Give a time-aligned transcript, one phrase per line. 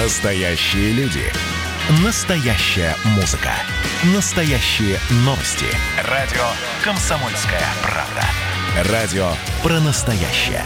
[0.00, 1.24] Настоящие люди.
[2.04, 3.50] Настоящая музыка.
[4.14, 5.66] Настоящие новости.
[6.04, 6.44] Радио
[6.84, 8.92] «Комсомольская правда».
[8.92, 9.28] Радио
[9.60, 10.62] про настоящее.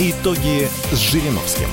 [0.00, 1.68] Итоги с Жириновским.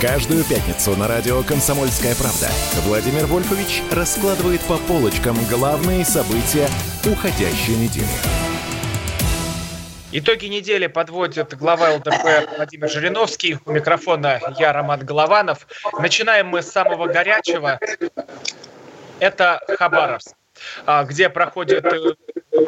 [0.00, 2.48] Каждую пятницу на радио «Комсомольская правда»
[2.84, 6.68] Владимир Вольфович раскладывает по полочкам главные события
[7.04, 8.43] уходящей недели.
[10.16, 13.58] Итоги недели подводит глава ЛДП Владимир Жириновский.
[13.66, 15.66] У микрофона я, Роман Голованов.
[15.98, 17.80] Начинаем мы с самого горячего.
[19.18, 20.36] Это Хабаровск,
[20.86, 22.14] а, где проходят э,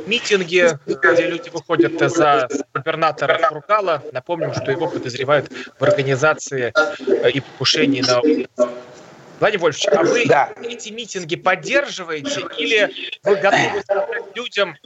[0.07, 4.03] митинги, где люди выходят за губернатора Фургала.
[4.11, 6.73] Напомним, что его подозревают в организации
[7.07, 8.23] э, и покушении на
[9.39, 10.53] Владимир Вольфович, а вы да.
[10.65, 12.91] эти митинги поддерживаете или
[13.23, 14.77] вы готовы сказать людям,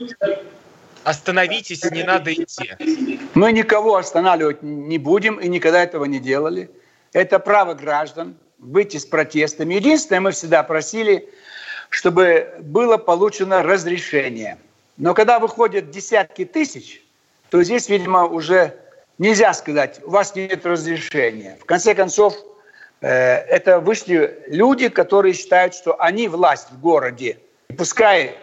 [1.03, 3.19] остановитесь, не надо идти?
[3.33, 6.69] Мы никого останавливать не будем и никогда этого не делали.
[7.13, 9.75] Это право граждан выйти с протестами.
[9.75, 11.29] Единственное, мы всегда просили,
[11.89, 14.57] чтобы было получено разрешение–
[15.01, 17.03] но когда выходят десятки тысяч,
[17.49, 18.75] то здесь, видимо, уже
[19.17, 21.57] нельзя сказать, у вас нет разрешения.
[21.59, 22.35] В конце концов,
[23.01, 27.39] э, это вышли люди, которые считают, что они власть в городе.
[27.69, 28.35] И пускай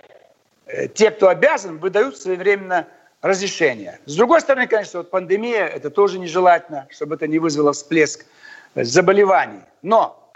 [0.95, 2.87] те, кто обязан, выдают своевременно
[3.23, 4.01] разрешение.
[4.07, 8.25] С другой стороны, конечно, вот пандемия, это тоже нежелательно, чтобы это не вызвало всплеск
[8.75, 9.63] заболеваний.
[9.83, 10.33] Но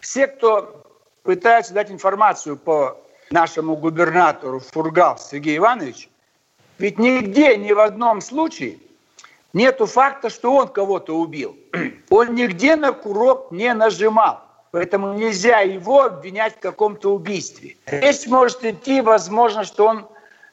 [0.00, 0.84] все, кто
[1.22, 6.08] пытается дать информацию по нашему губернатору Фургал Сергей Иванович,
[6.78, 8.78] ведь нигде, ни в одном случае
[9.52, 11.58] нету факта, что он кого-то убил.
[12.10, 14.47] Он нигде на курок не нажимал.
[14.70, 17.76] Поэтому нельзя его обвинять в каком-то убийстве.
[17.86, 20.08] Здесь может идти, возможно, что он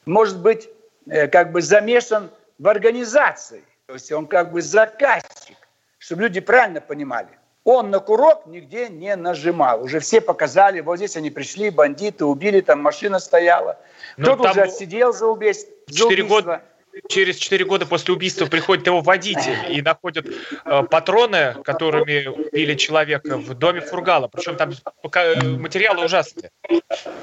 [0.06, 0.68] может быть
[1.06, 3.62] э, как бы замешан в организации.
[3.86, 5.56] То есть он как бы заказчик,
[5.98, 7.28] чтобы люди правильно понимали.
[7.64, 9.82] Он на курок нигде не нажимал.
[9.82, 13.78] Уже все показали, вот здесь они пришли, бандиты убили, там машина стояла.
[14.16, 15.72] Ну, Кто-то уже отсидел за убийство.
[15.90, 16.62] Четыре года,
[17.08, 23.38] через четыре года после убийства приходит его водитель и находят э, патроны, которыми убили человека
[23.38, 24.28] в доме Фургала.
[24.28, 26.50] Причем там э, материалы ужасные.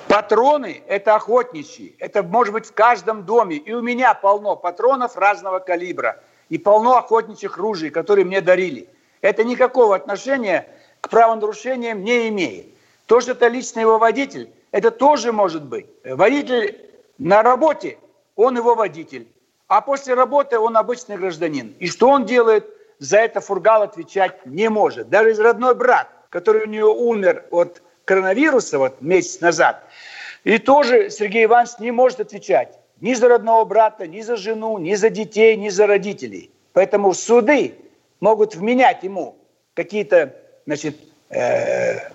[0.07, 1.95] Патроны– это охотничьи.
[1.99, 3.57] Это может быть в каждом доме.
[3.57, 6.19] И у меня полно патронов разного калибра.
[6.49, 8.89] И полно охотничьих ружей, которые мне дарили
[9.23, 10.67] это никакого отношения
[11.01, 12.67] к правонарушениям не имеет.
[13.07, 15.87] То, что это лично его водитель, это тоже может быть.
[16.03, 16.77] Водитель
[17.17, 17.97] на работе,
[18.35, 19.27] он его водитель.
[19.73, 21.75] А после работы он обычный гражданин.
[21.79, 22.63] И что он делает,
[22.99, 25.09] за это Фургал отвечать не может.
[25.09, 29.83] Даже родной брат, который у нее умер от коронавируса вот месяц назад,
[30.43, 34.93] и тоже Сергей Иванович не может отвечать ни за родного брата, ни за жену, ни
[34.93, 36.51] за детей, ни за родителей.
[36.73, 37.73] Поэтому суды
[38.19, 39.37] могут вменять ему
[39.73, 40.35] какие-то
[40.67, 40.97] значит,
[41.31, 42.11] э,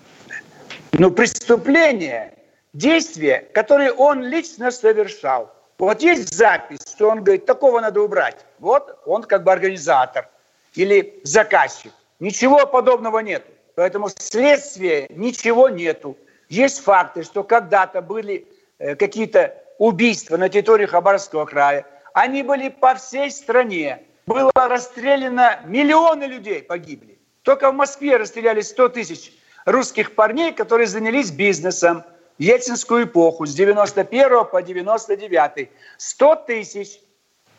[0.93, 2.35] ну, преступления,
[2.73, 5.58] действия, которые он лично совершал.
[5.79, 8.45] Вот есть запись, что он говорит, такого надо убрать.
[8.59, 10.29] Вот он как бы организатор
[10.75, 11.93] или заказчик.
[12.19, 13.45] Ничего подобного нет.
[13.77, 16.17] Поэтому следствия ничего нету.
[16.49, 21.87] Есть факты, что когда-то были э, какие-то убийства на территории Хабаровского края.
[22.13, 27.19] Они были по всей стране было расстреляно, миллионы людей погибли.
[27.43, 29.33] Только в Москве расстреляли 100 тысяч
[29.65, 32.05] русских парней, которые занялись бизнесом
[32.39, 35.69] Ельцинскую эпоху с 91 по 99.
[35.97, 37.01] 100 тысяч.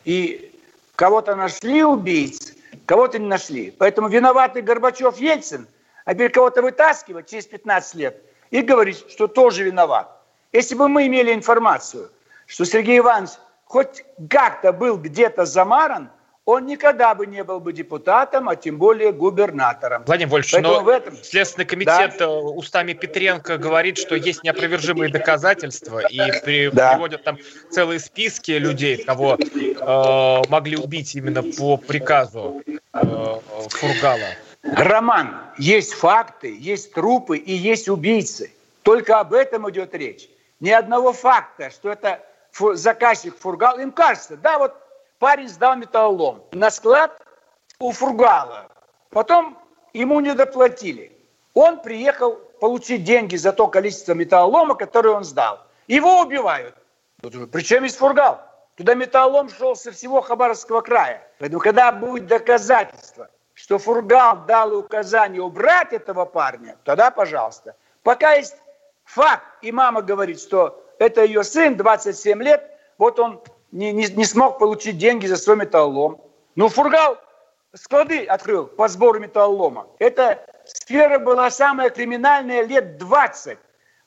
[0.06, 0.57] И
[0.95, 2.53] кого-то нашли убийц,
[2.85, 3.72] кого-то не нашли.
[3.72, 5.67] Поэтому виноваты Горбачев, Ельцин,
[6.06, 10.09] а теперь кого-то вытаскивать через 15 лет и говорить, что тоже виноват.
[10.53, 12.09] Если бы мы имели информацию,
[12.47, 13.31] что Сергей Иванович
[13.66, 16.09] хоть как-то был где-то замаран–
[16.50, 20.04] он никогда бы не был бы депутатом, а тем более губернатором.
[20.06, 21.16] Владимир Вольфович, но в этом...
[21.24, 22.26] Следственный комитет да.
[22.26, 26.70] Э, устами Петренко говорит, что есть неопровержимые доказательства, и при...
[26.70, 26.94] да.
[26.94, 27.38] приводят там
[27.70, 33.35] целые списки людей, кого э, могли убить именно по приказу э,
[33.70, 34.29] Фургала.
[34.64, 38.52] Роман, есть факты, есть трупы и есть убийцы.
[38.82, 40.28] Только об этом идет речь.
[40.59, 42.22] Ни одного факта, что это
[42.73, 44.73] заказчик Фургал, им кажется, да, вот
[45.20, 47.22] парень сдал металлолом на склад
[47.78, 48.70] у Фургала.
[49.10, 49.58] Потом
[49.94, 51.12] ему не доплатили.
[51.54, 55.60] Он приехал получить деньги за то количество металлолома, которое он сдал.
[55.88, 56.76] Его убивают.
[57.52, 58.42] Причем есть Фургал?
[58.76, 61.28] Туда металлолом шел со всего Хабаровского края.
[61.40, 67.76] Поэтому когда будет доказательство, что Фургал дал указание убрать этого парня, тогда пожалуйста.
[68.04, 68.56] Пока есть
[69.04, 72.64] факт, и мама говорит, что это ее сын, 27 лет,
[72.98, 76.22] вот он не, не, не смог получить деньги за свой металлолом.
[76.56, 77.18] Ну, Фургал
[77.74, 79.88] склады открыл по сбору металлолома.
[80.00, 83.58] Эта сфера была самая криминальная лет 20.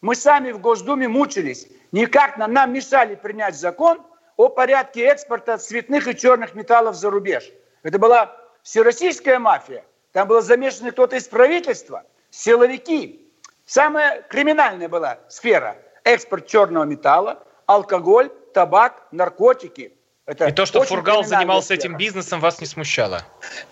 [0.00, 1.68] Мы сами в Госдуме мучились.
[1.92, 4.02] Никак нам, нам мешали принять закон
[4.36, 7.50] о порядке экспорта цветных и черных металлов за рубеж.
[7.82, 9.84] Это была всероссийская мафия.
[10.12, 13.30] Там был замешан кто-то из правительства, силовики.
[13.64, 15.76] Самая криминальная была сфера.
[16.04, 19.92] Экспорт черного металла, алкоголь, табак, наркотики.
[20.24, 21.78] Это и то, что Фургал занимался сфера.
[21.78, 23.22] этим бизнесом, вас не смущало?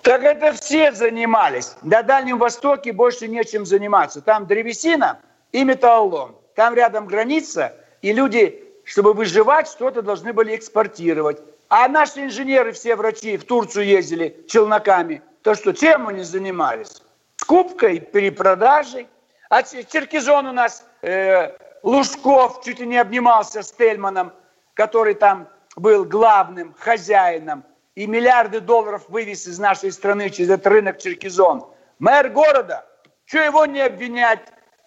[0.03, 1.77] Так это все занимались.
[1.83, 4.21] На Дальнем Востоке больше нечем заниматься.
[4.21, 5.21] Там древесина
[5.53, 6.37] и металлолом.
[6.57, 7.73] Там рядом граница,
[8.03, 11.41] и люди, чтобы выживать, что-то должны были экспортировать.
[11.69, 15.23] А наши инженеры, все врачи в Турцию ездили челноками.
[15.43, 17.01] То что, чем они занимались?
[17.37, 19.07] Скупкой, перепродажей.
[19.49, 24.33] А Черкизон у нас, э, Лужков чуть ли не обнимался с Тельманом,
[24.75, 27.65] который там был главным хозяином
[27.95, 31.67] и миллиарды долларов вывез из нашей страны через этот рынок Черкизон.
[31.99, 32.87] Мэр города,
[33.25, 34.41] что его не обвинять?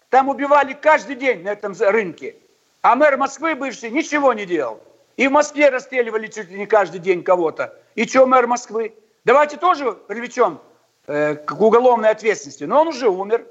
[0.09, 2.35] Там убивали каждый день на этом рынке.
[2.81, 4.81] А мэр Москвы бывший ничего не делал.
[5.15, 7.73] И в Москве расстреливали чуть ли не каждый день кого-то.
[7.95, 8.93] И что мэр Москвы?
[9.25, 10.59] Давайте тоже привлечем
[11.07, 12.65] э, к уголовной ответственности.
[12.65, 13.45] Но он уже умер.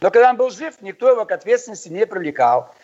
[0.00, 2.74] Но когда он был жив, никто его к ответственности не привлекал.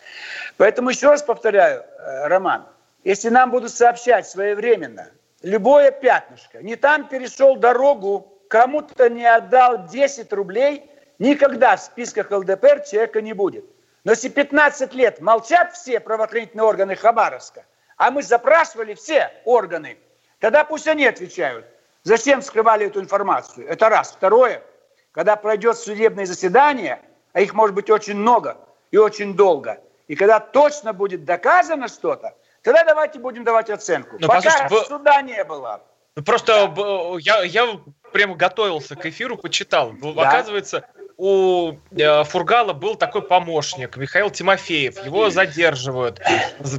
[0.57, 2.65] Поэтому еще раз повторяю, э, Роман,
[3.05, 5.11] если нам будут сообщать своевременно
[5.43, 12.83] любое пятнышко, не там перешел дорогу, кому-то не отдал 10 рублей, никогда в списках ЛДПР
[12.83, 13.63] человека не будет.
[14.03, 17.65] Но если 15 лет молчат все правоохранительные органы Хабаровска,
[17.95, 19.97] а мы запрашивали все органы,
[20.39, 21.65] тогда пусть они отвечают.
[22.03, 23.67] Зачем скрывали эту информацию?
[23.67, 24.13] Это раз.
[24.13, 24.63] Второе,
[25.11, 27.01] когда пройдет судебное заседание,
[27.33, 28.57] а их может быть очень много
[28.89, 32.35] и очень долго, и когда точно будет доказано что-то,
[32.65, 34.17] Тогда давайте будем давать оценку.
[34.19, 34.83] Но, Пока вы...
[34.85, 35.83] суда не было.
[36.15, 37.17] Ну, просто да.
[37.19, 37.79] я, я
[38.11, 39.93] прямо готовился к эфиру, почитал.
[40.01, 40.29] Да.
[40.29, 45.05] Оказывается, у э, Фургала был такой помощник, Михаил Тимофеев.
[45.05, 46.19] Его задерживают,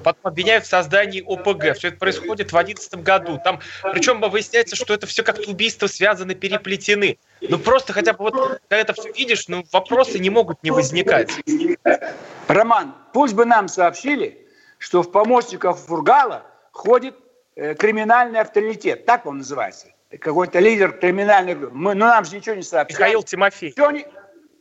[0.03, 1.77] потом обвиняют в создании ОПГ.
[1.79, 3.41] Все это происходит в 2011 году.
[3.44, 7.19] Там, причем выясняется, что это все как-то убийства связаны, переплетены.
[7.43, 8.35] Ну просто хотя бы вот,
[8.69, 11.31] когда это все видишь, ну вопросы не могут не возникать.
[12.49, 14.46] Роман, пусть бы нам сообщили,
[14.87, 17.17] что в помощниках Фургала ходит
[17.56, 19.88] э, криминальный авторитет, так он называется.
[20.21, 21.75] Какой-то лидер криминальной группы.
[21.75, 23.00] Мы, ну, нам же ничего не сообщали.
[23.00, 23.75] Михаил Тимофей.
[23.77, 24.06] Не,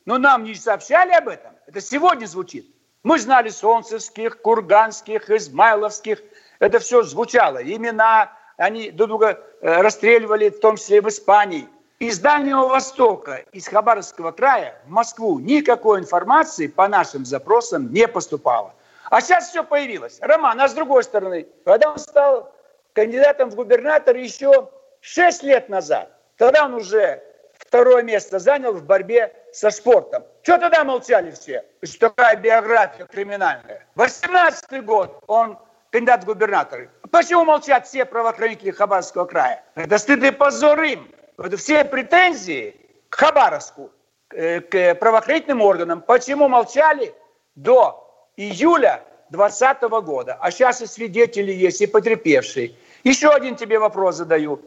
[0.06, 1.52] ну, нам не сообщали об этом.
[1.68, 2.66] Это сегодня звучит.
[3.04, 6.24] Мы знали солнцевских, курганских, измайловских.
[6.58, 7.60] Это все звучало.
[7.60, 11.68] Имена, они друг друга э, расстреливали, в том числе в Испании.
[12.00, 18.74] Из Дальнего Востока, из Хабаровского края в Москву никакой информации по нашим запросам не поступало.
[19.16, 20.18] А сейчас все появилось.
[20.20, 22.54] Роман, а с другой стороны, когда он стал
[22.92, 24.70] кандидатом в губернатор еще
[25.00, 27.24] 6 лет назад, тогда он уже
[27.54, 30.26] второе место занял в борьбе со спортом.
[30.44, 31.64] Что тогда молчали все?
[31.82, 33.88] Что такая биография криминальная.
[33.96, 35.60] 18 год он
[35.92, 36.92] кандидат в губернаторы.
[37.10, 39.64] Почему молчат все правоохранители Хабаровского края?
[39.76, 41.10] Это стыд и позор им.
[41.38, 42.76] Это все претензии
[43.08, 43.94] к Хабаровску,
[44.32, 46.02] э, к правоохранительным органам.
[46.02, 47.16] Почему молчали
[47.56, 48.05] до
[48.38, 50.38] июля 2020 года.
[50.40, 52.76] А сейчас и свидетели есть, и потерпевшие.
[53.04, 54.62] Еще один тебе вопрос задаю.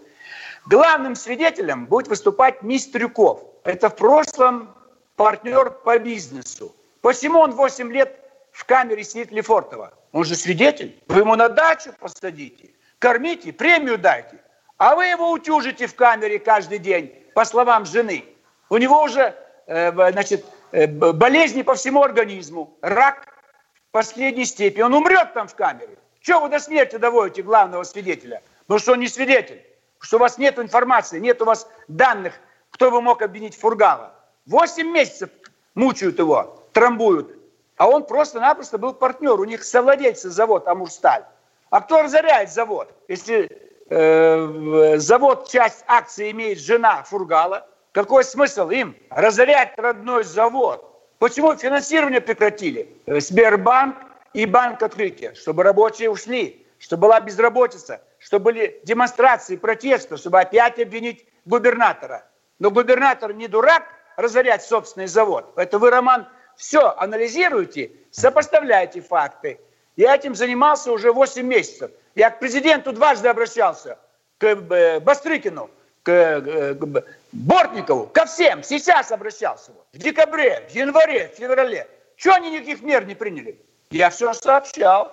[0.67, 3.41] Главным свидетелем будет выступать Мистрюков.
[3.65, 4.75] Это в прошлом
[5.17, 6.75] партнер по бизнесу.
[7.01, 8.19] Почему он 8 лет
[8.53, 9.93] в камере сидит Лефортова?
[10.13, 11.01] Он же свидетель.
[11.09, 14.39] Вы ему на дачу посадите, кормите, премию дайте.
[14.77, 18.25] А вы его утюжите в камере каждый день, по словам жены.
[18.71, 19.35] У него уже
[19.67, 23.38] э, значит, э, болезни по всему организму, рак
[23.91, 24.83] последней степени.
[24.83, 25.99] Он умрет там в камере.
[26.21, 28.43] Чего вы до смерти доводите главного свидетеля?
[28.67, 29.65] Потому что он не свидетель.
[30.01, 32.35] Что у вас нет информации, нет у вас данных,
[32.71, 34.15] кто бы мог обвинить Фургала.
[34.47, 35.31] Восемь месяцев
[35.75, 37.37] мучают его, трамбуют.
[37.77, 39.41] А он просто-напросто был партнер.
[39.41, 41.25] У них совладельцы завод Амурсталь.
[41.71, 42.93] А кто разоряет завод?
[43.09, 43.51] Если
[43.89, 50.88] э, завод, часть акций имеет жена Фургала, какой смысл им разорять родной завод?
[51.19, 52.89] Почему финансирование прекратили?
[53.07, 53.97] Э, Сбербанк
[54.35, 60.79] и Банк Открытия, чтобы рабочие ушли, чтобы была безработица, чтобы были демонстрации, протесты, чтобы опять
[60.79, 62.25] обвинить губернатора.
[62.59, 63.85] Но губернатор не дурак
[64.17, 65.53] разорять собственный завод.
[65.57, 69.61] Это вы, Роман, все анализируете, сопоставляете факты.
[69.97, 71.91] Я этим занимался уже 8 месяцев.
[72.15, 73.99] Я к президенту дважды обращался,
[74.39, 75.71] к э, Бастрыкину,
[76.03, 79.73] к, э, к Бортникову, ко всем, сейчас обращался.
[79.93, 81.87] В декабре, в январе, в феврале.
[82.17, 83.61] Чего они никаких мер не приняли?
[83.91, 85.13] Я все сообщал.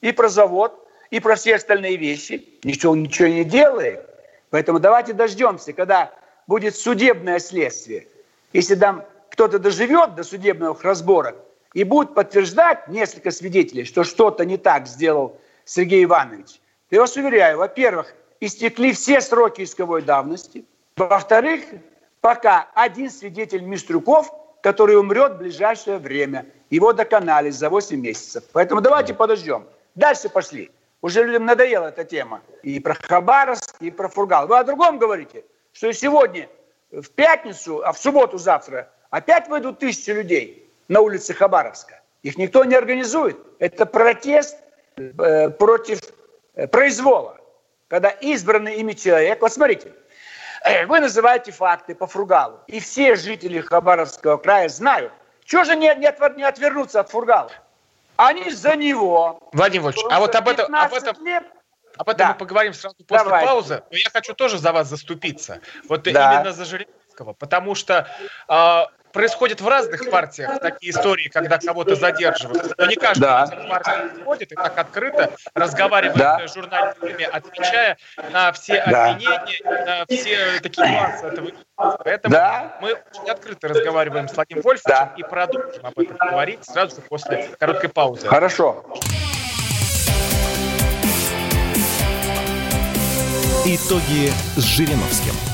[0.00, 2.58] И про завод, и про все остальные вещи.
[2.64, 4.06] Ничего, ничего не делает.
[4.50, 6.12] Поэтому давайте дождемся, когда
[6.46, 8.08] будет судебное следствие.
[8.52, 11.36] Если там кто-то доживет до судебных разборок
[11.72, 17.58] и будет подтверждать несколько свидетелей, что что-то не так сделал Сергей Иванович, я вас уверяю,
[17.58, 20.64] во-первых, истекли все сроки исковой давности.
[20.96, 21.64] Во-вторых,
[22.20, 24.32] пока один свидетель Мистрюков,
[24.62, 26.46] который умрет в ближайшее время.
[26.70, 28.44] Его доконали за 8 месяцев.
[28.52, 29.66] Поэтому давайте подождем.
[29.94, 30.70] Дальше пошли.
[31.02, 32.40] Уже людям надоела эта тема.
[32.62, 34.46] И про Хабаровск, и про Фургал.
[34.46, 36.48] Вы о другом говорите, что сегодня,
[36.90, 42.00] в пятницу, а в субботу завтра, опять выйдут тысячи людей на улице Хабаровска.
[42.22, 43.36] Их никто не организует.
[43.58, 44.56] Это протест
[44.96, 46.00] э, против
[46.54, 47.38] э, произвола.
[47.88, 49.92] Когда избранный ими человек, вот смотрите,
[50.86, 52.60] вы называете факты по Фургалу.
[52.66, 55.12] И все жители Хабаровского края знают.
[55.44, 57.50] Чего же не, не, отвер, не отвернуться от Фургала?
[58.16, 59.40] Они за него.
[59.52, 61.44] Владимир Владимирович, а вот об этом, об этом, лет
[61.96, 62.32] об этом да.
[62.32, 63.44] мы поговорим сразу после Давай.
[63.44, 63.82] паузы.
[63.90, 65.60] Но я хочу тоже за вас заступиться.
[65.88, 66.34] Вот да.
[66.34, 67.34] именно за Жириновского.
[67.34, 68.08] Потому что
[68.48, 68.82] э,
[69.14, 72.76] происходит в разных партиях такие истории, когда кого-то задерживают.
[72.76, 73.44] Но не каждый да.
[73.44, 76.46] из партий приходит и так открыто разговаривает да.
[76.46, 77.96] с журналистами, отвечая
[78.30, 79.12] на все да.
[79.12, 81.50] обвинения, на все такие нюансы этого.
[82.04, 82.76] Поэтому да.
[82.80, 85.14] мы очень открыто разговариваем с Владимиром Вольфовичем да.
[85.16, 88.26] и продолжим об этом говорить сразу же после короткой паузы.
[88.26, 88.84] Хорошо.
[93.66, 95.53] Итоги с Жириновским.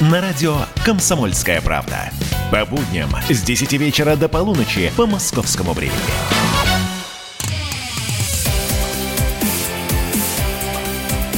[0.00, 2.12] На радио «Комсомольская правда».
[2.52, 5.98] По будням с 10 вечера до полуночи по московскому времени.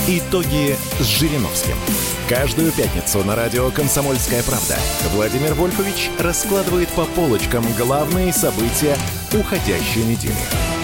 [0.08, 1.74] Итоги с Жириновским.
[2.28, 4.76] Каждую пятницу на радио «Комсомольская правда»
[5.14, 8.94] Владимир Вольфович раскладывает по полочкам главные события
[9.32, 10.79] уходящей недели.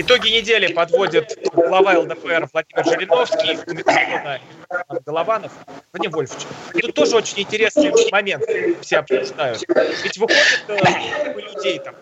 [0.00, 3.58] Итоги недели подводит глава ЛДПР Владимир Жириновский,
[5.04, 5.52] Голованов.
[5.92, 6.46] Владимир Вольфович,
[6.80, 8.42] тут тоже очень интересный момент
[8.80, 9.62] все обсуждают.
[9.68, 11.94] Ведь выходит э, людей там,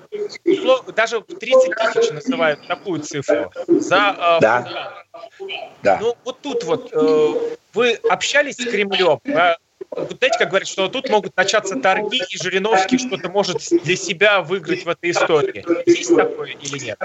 [0.95, 5.03] даже 30 тысяч называют такую цифру за э, да.
[5.83, 5.99] Да.
[6.01, 9.21] Ну вот тут вот э, вы общались с Кремлем,
[9.91, 14.43] вот знаете, как говорят, что тут могут начаться торги, и Жириновский что-то может для себя
[14.43, 15.65] выиграть в этой истории.
[15.87, 16.99] Есть такое или нет?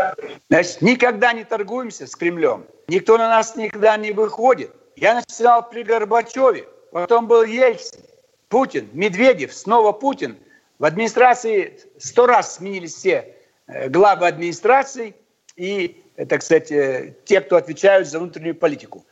[0.50, 2.66] Значит, никогда не торгуемся с Кремлем.
[2.88, 4.72] Никто на нас никогда не выходит.
[4.96, 8.02] Я начинал при Горбачеве, потом был Ельцин,
[8.50, 10.38] Путин, Медведев, снова Путин.
[10.78, 13.36] В администрации сто раз сменились все
[13.68, 15.16] э, главы администрации
[15.56, 19.06] и, э, так сказать, э, те, кто отвечают за внутреннюю политику.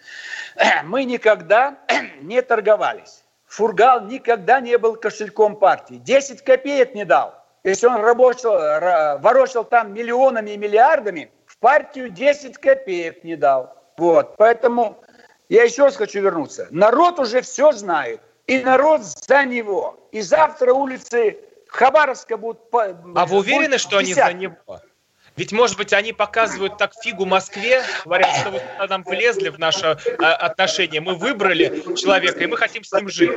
[0.84, 1.80] Мы никогда
[2.22, 3.21] не торговались.
[3.52, 5.96] Фургал никогда не был кошельком партии.
[5.96, 7.36] 10 копеек не дал.
[7.66, 8.54] Если он работал,
[9.20, 13.76] ворочал там миллионами и миллиардами, в партию 10 копеек не дал.
[13.98, 14.38] Вот.
[14.38, 14.98] Поэтому
[15.50, 16.70] я еще раз хочу вернуться.
[16.72, 18.22] Народ уже все знает.
[18.48, 20.00] И народ за него.
[20.14, 22.62] И завтра улицы Хабаровска будут...
[22.72, 24.56] А вы уверены, что они за него?
[25.38, 29.98] Ведь, может быть, они показывают так фигу Москве, говорят, что вы нам влезли в наше
[30.20, 33.32] а, отношение, мы выбрали человека, и мы хотим с ним жить.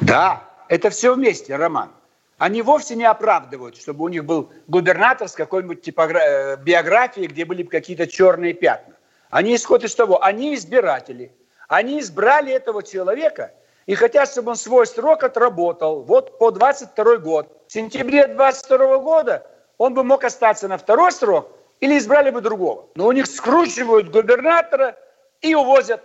[0.00, 1.90] Да, это все вместе, Роман.
[2.38, 6.18] Они вовсе не оправдывают, чтобы у них был губернатор с какой-нибудь типогра...
[6.18, 8.94] Э, биографией, где были какие-то черные пятна.
[9.30, 11.32] Они исходят из того, они избиратели.
[11.68, 13.52] Они избрали этого человека
[13.86, 16.02] и хотят, чтобы он свой срок отработал.
[16.02, 17.64] Вот по 22 год.
[17.68, 19.46] В сентябре 22 года
[19.78, 21.50] он бы мог остаться на второй срок
[21.80, 22.86] или избрали бы другого.
[22.94, 24.96] Но у них скручивают губернатора
[25.40, 26.02] и увозят,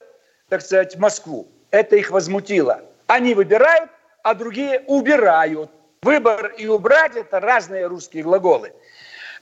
[0.49, 1.47] так сказать, в Москву.
[1.71, 2.81] Это их возмутило.
[3.07, 3.89] Они выбирают,
[4.23, 5.69] а другие убирают.
[6.01, 8.73] Выбор и убрать– это разные русские глаголы.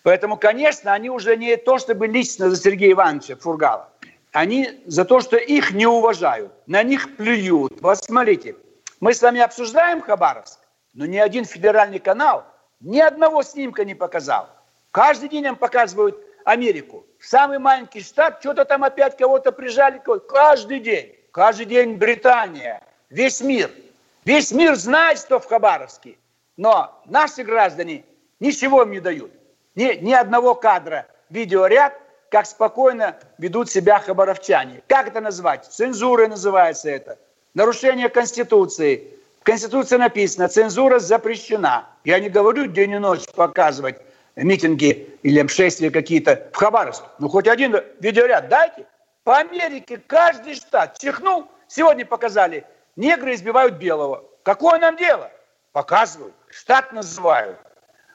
[0.03, 3.89] Поэтому, конечно, они уже не то, чтобы лично за Сергея Ивановича Фургала.
[4.31, 7.81] Они за то, что их не уважают, на них плюют.
[7.81, 8.55] Вот смотрите,
[8.99, 10.59] мы с вами обсуждаем Хабаровск,
[10.93, 12.45] но ни один федеральный канал–
[12.79, 14.49] ни одного снимка не показал.
[14.91, 17.05] Каждый день нам показывают Америку.
[17.19, 20.01] Самый маленький штат, что-то там опять кого-то прижали.
[20.29, 21.15] Каждый день.
[21.31, 22.81] Каждый день Британия.
[23.09, 23.71] Весь мир.
[24.25, 26.17] Весь мир знает, что в Хабаровске.
[26.55, 28.05] Но наши граждане
[28.39, 29.31] ничего им не дают.
[29.75, 31.07] Ни, ни одного кадра.
[31.29, 31.93] Видеоряд
[32.29, 34.81] как спокойно ведут себя хабаровчане.
[34.87, 35.65] Как это назвать?
[35.65, 37.17] Цензурой называется это.
[37.53, 39.16] Нарушение Конституции.
[39.47, 41.87] Конституции написано, цензура запрещена.
[42.03, 43.95] Я не говорю день и ночь показывать
[44.35, 47.07] митинги или шествия какие-то в Хабаровске.
[47.19, 48.85] Ну, хоть один видеоряд дайте.
[49.23, 51.47] По Америке каждый штат чихнул.
[51.69, 52.65] Сегодня показали,
[52.97, 54.25] негры избивают белого.
[54.43, 55.31] Какое нам дело?
[55.71, 56.35] Показывают.
[56.49, 57.57] Штат называют.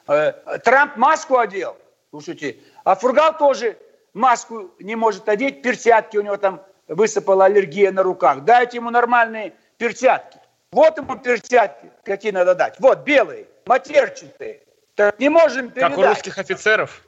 [0.07, 1.75] Э, Трамп маску одел.
[2.11, 3.75] Слушайте, а Фургал тоже
[4.13, 8.43] маску не может одеть, перчатки у него там высыпала аллергия на руках.
[8.43, 10.42] Дайте ему нормальные перчатки.
[10.73, 12.79] Вот ему перчатки, какие надо дать.
[12.79, 14.61] Вот, белые, матерчатые.
[14.95, 15.91] Так не можем передать.
[15.91, 17.03] Как у русских офицеров?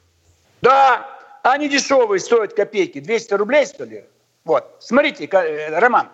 [0.62, 1.04] Да,
[1.42, 3.00] они дешевые, стоят копейки.
[3.00, 4.04] 200 рублей, что ли?
[4.44, 6.08] Вот, смотрите, э, Роман,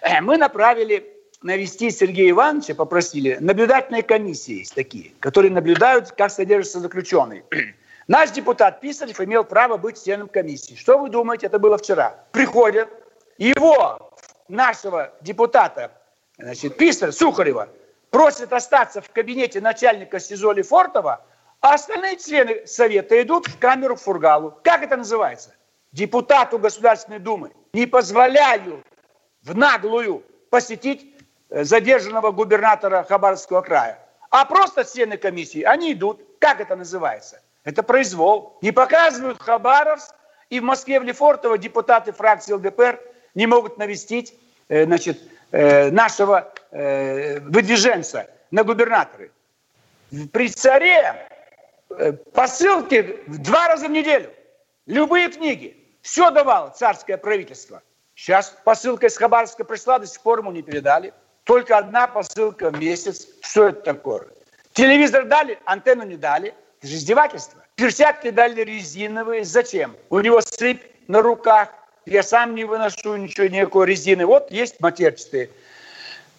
[0.00, 1.12] э, мы направили
[1.42, 7.42] навести Сергея Ивановича, попросили, наблюдательные комиссии есть такие, которые наблюдают, как содержится заключенный.
[8.06, 10.76] Наш депутат Писарев имел право быть членом комиссии.
[10.76, 12.14] Что вы думаете, это было вчера?
[12.30, 12.88] Приходят,
[13.38, 14.12] его,
[14.46, 15.90] нашего депутата,
[16.38, 17.68] значит, Писарь, Сухарева,
[18.10, 21.24] просят остаться в кабинете начальника СИЗО Лефортова,
[21.60, 24.58] а остальные члены Совета идут в камеру к Фургалу.
[24.62, 25.54] Как это называется?
[25.92, 28.62] Депутату Государственной Думы не позволяют
[29.42, 31.14] в наглую посетить
[31.48, 33.98] э, задержанного губернатора Хабаровского края.
[34.30, 36.20] А просто члены комиссии, они идут.
[36.38, 37.40] Как это называется?
[37.64, 38.58] Это произвол.
[38.60, 40.14] Не показывают Хабаровск,
[40.50, 43.00] и в Москве, в Лефортово депутаты фракции ЛДПР
[43.34, 44.34] не могут навестить
[44.68, 45.18] э, значит,
[45.56, 49.30] э, нашего э, выдвиженца на губернаторы.
[50.32, 51.28] При царе
[52.32, 54.30] посылки в два раза в неделю.
[54.86, 55.76] Любые книги.
[56.02, 57.82] Все давало царское правительство.
[58.14, 61.12] Сейчас посылка из Хабаровска пришла, до сих пор ему не передали.
[61.44, 63.28] Только одна посылка в месяц.
[63.40, 64.26] Что это такое?
[64.72, 67.62] Телевизор дали, антенну не дали– это же издевательство.
[67.74, 69.44] Перчатки дали резиновые.
[69.44, 69.96] Зачем?
[70.10, 71.70] У него сыпь на руках.
[72.06, 74.24] Я сам не выношу ничего, никакой резины.
[74.26, 75.50] Вот есть матерчатые.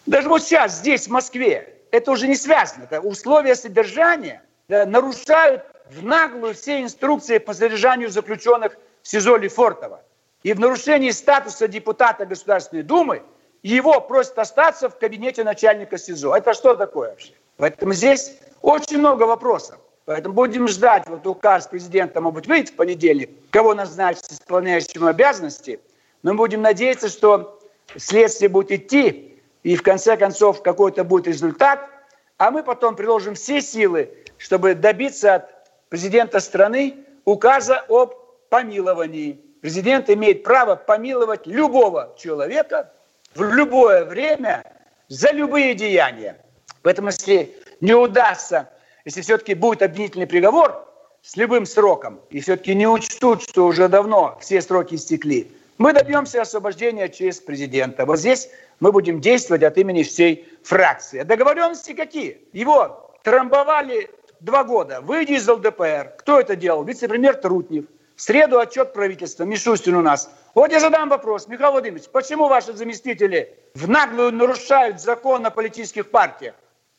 [0.05, 2.85] Даже вот сейчас, здесь, в Москве, это уже не связано.
[2.85, 10.01] Это условия содержания да, нарушают в наглую все инструкции по содержанию заключенных в СИЗО Лефортово.
[10.44, 13.24] И в нарушении статуса депутата Государственной Думы
[13.61, 16.35] его просят остаться в кабинете начальника СИЗО.
[16.35, 17.33] Это что такое вообще?
[17.57, 19.79] Поэтому здесь очень много вопросов.
[20.07, 25.81] Поэтому будем ждать, вот указ президента, может быть, выйдет в понедельник, кого назначить исполняющим обязанности.
[26.24, 27.59] Но мы будем надеяться, что
[27.98, 31.89] следствие будет идти, и в конце концов какой-то будет результат,
[32.37, 38.13] а мы потом приложим все силы, чтобы добиться от президента страны указа об
[38.48, 39.41] помиловании.
[39.59, 42.93] Президент имеет право помиловать любого человека
[43.35, 44.63] в любое время
[45.09, 46.37] за любые деяния.
[46.81, 48.70] Поэтому если не удастся
[49.07, 50.85] если все-таки будет обвинительный приговор
[51.22, 56.41] с любым сроком, и все-таки не учтут, что уже давно все сроки истекли, мы добьемся
[56.41, 58.05] освобождения через президента.
[58.05, 58.50] Вот здесь
[58.81, 61.24] мы будем действовать от имени всей фракции.
[61.24, 62.41] Договоренности какие?
[62.51, 64.09] Его трамбовали
[64.41, 65.00] два года.
[65.00, 66.15] Выйди из ЛДПР.
[66.17, 66.83] Кто это делал?
[66.83, 67.85] Вице-премьер Трутнев.
[68.17, 69.46] В среду отчет правительства.
[69.46, 70.29] Мишустин у нас.
[70.53, 71.48] Вот я задам вопрос.
[71.48, 76.55] Михаил Владимирович, почему ваши заместители в наглую нарушают закон о политических партиях?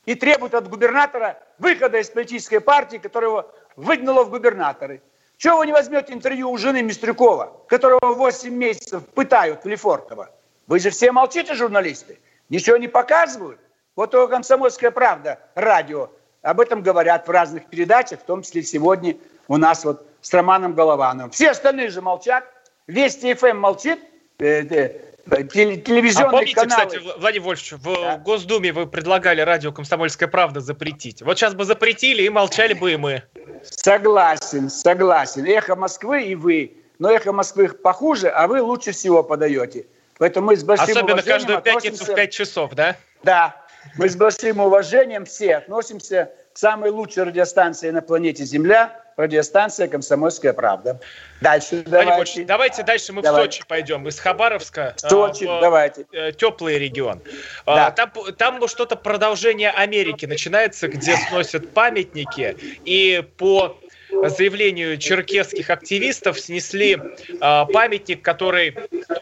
[0.09, 5.03] И требует от губернатора выхода из политической партии, которая его выгнала в губернаторы.
[5.37, 10.31] Чего вы не возьмете интервью у жены Мистрюкова, которого 8 месяцев пытают в Лефортово?
[10.67, 12.19] Вы же все молчите, журналисты.
[12.49, 13.61] Ничего не показывают.
[13.97, 16.09] Вот у «Комсомольская правда» радио
[16.41, 19.15] об этом говорят в разных передачах, в том числе сегодня
[19.47, 21.33] у нас вот с Романом Головановым.
[21.33, 22.45] Все остальные же молчат.
[22.87, 24.01] Вести ФМ молчит,
[24.39, 26.87] э, э, телевизионные а помните, каналы.
[26.87, 28.17] кстати, Владимир Вольфович, в да.
[28.19, 31.23] Госдуме вы предлагали радио «Комсомольская правда» запретить.
[31.23, 33.23] Вот сейчас бы запретили, и молчали бы и мы.
[33.63, 35.45] Согласен, согласен.
[35.45, 36.77] «Эхо Москвы» и вы.
[36.99, 39.87] Но «Эхо Москвы» похуже, а вы лучше всего подаете.
[40.19, 42.97] Поэтому мы с большим Особенно каждую пятницу в 5 часов, да?
[43.23, 43.57] Да.
[43.97, 50.53] Мы с большим уважением все относимся к самой лучшей радиостанции на планете Земля– радиостанция «Комсомольская
[50.53, 51.01] правда».
[51.41, 52.45] Дальше давайте.
[52.45, 53.51] давайте дальше мы давайте.
[53.51, 54.09] в Сочи пойдем.
[54.09, 56.07] Из Хабаровска Сочи, в, давайте.
[56.13, 57.21] Э, теплый регион.
[57.67, 57.91] Да.
[57.91, 62.57] Там, там ну, что-то продолжение Америки начинается, где сносят памятники.
[62.85, 63.79] И по
[64.11, 68.75] заявлению черкесских активистов снесли э, памятник, который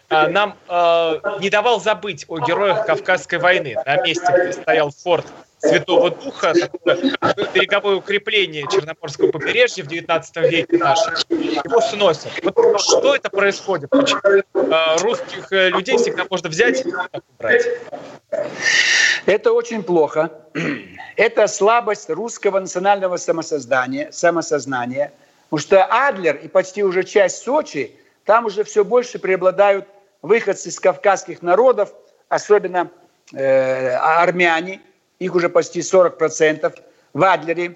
[0.09, 3.75] э, нам э, не давал забыть о героях Кавказской войны.
[3.85, 5.25] На месте, где стоял форт
[5.59, 6.53] Святого Духа,
[7.53, 12.31] береговое укрепление Черноморского побережья в 19 веке нашем, его сносят.
[12.43, 13.89] Вот что это происходит?
[13.89, 16.89] Почему э, русских э, людей всегда можно взять и
[17.39, 17.65] убрать?
[19.25, 20.31] Это очень плохо.
[21.15, 25.11] Это слабость русского национального самосоздания, самосознания.
[25.49, 29.85] Потому что Адлер и почти уже часть Сочи, там уже все больше преобладают
[30.21, 31.93] выходцы из кавказских народов,
[32.29, 32.91] особенно
[33.33, 34.81] э, армяне,
[35.19, 36.73] их уже почти 40%
[37.13, 37.75] в Адлере.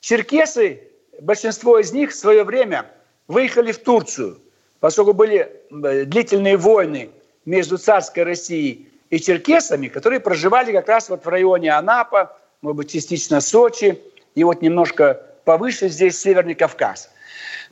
[0.00, 0.80] Черкесы,
[1.20, 2.86] большинство из них в свое время
[3.28, 4.40] выехали в Турцию,
[4.80, 7.10] поскольку были э, длительные войны
[7.44, 12.90] между царской Россией и черкесами, которые проживали как раз вот в районе Анапа, может быть,
[12.90, 14.00] частично Сочи,
[14.34, 17.10] и вот немножко повыше здесь Северный Кавказ.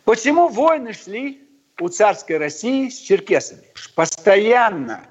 [0.04, 1.46] Почему войны шли
[1.80, 3.62] у царской России с черкесами?
[3.94, 5.04] Постоянно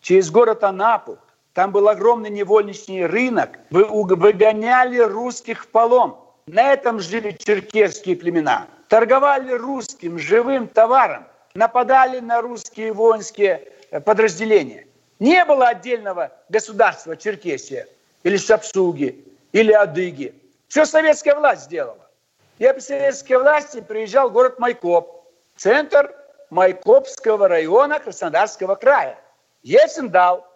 [0.00, 1.18] через город Анапу,
[1.54, 6.18] там был огромный невольничный рынок, вы выгоняли русских в полон.
[6.46, 8.66] На этом жили черкесские племена.
[8.88, 14.86] Торговали русским живым товаром, нападали на русские воинские э, подразделения.
[15.20, 17.86] Не было отдельного государства Черкесия
[18.24, 20.34] или Сапсуги или Адыги.
[20.66, 22.10] Все советская власть сделала.
[22.58, 25.24] Я при советской власти приезжал в город Майкоп,
[25.56, 26.12] центр
[26.50, 29.18] Майкопского района Краснодарского края.
[29.62, 30.46] Есендал,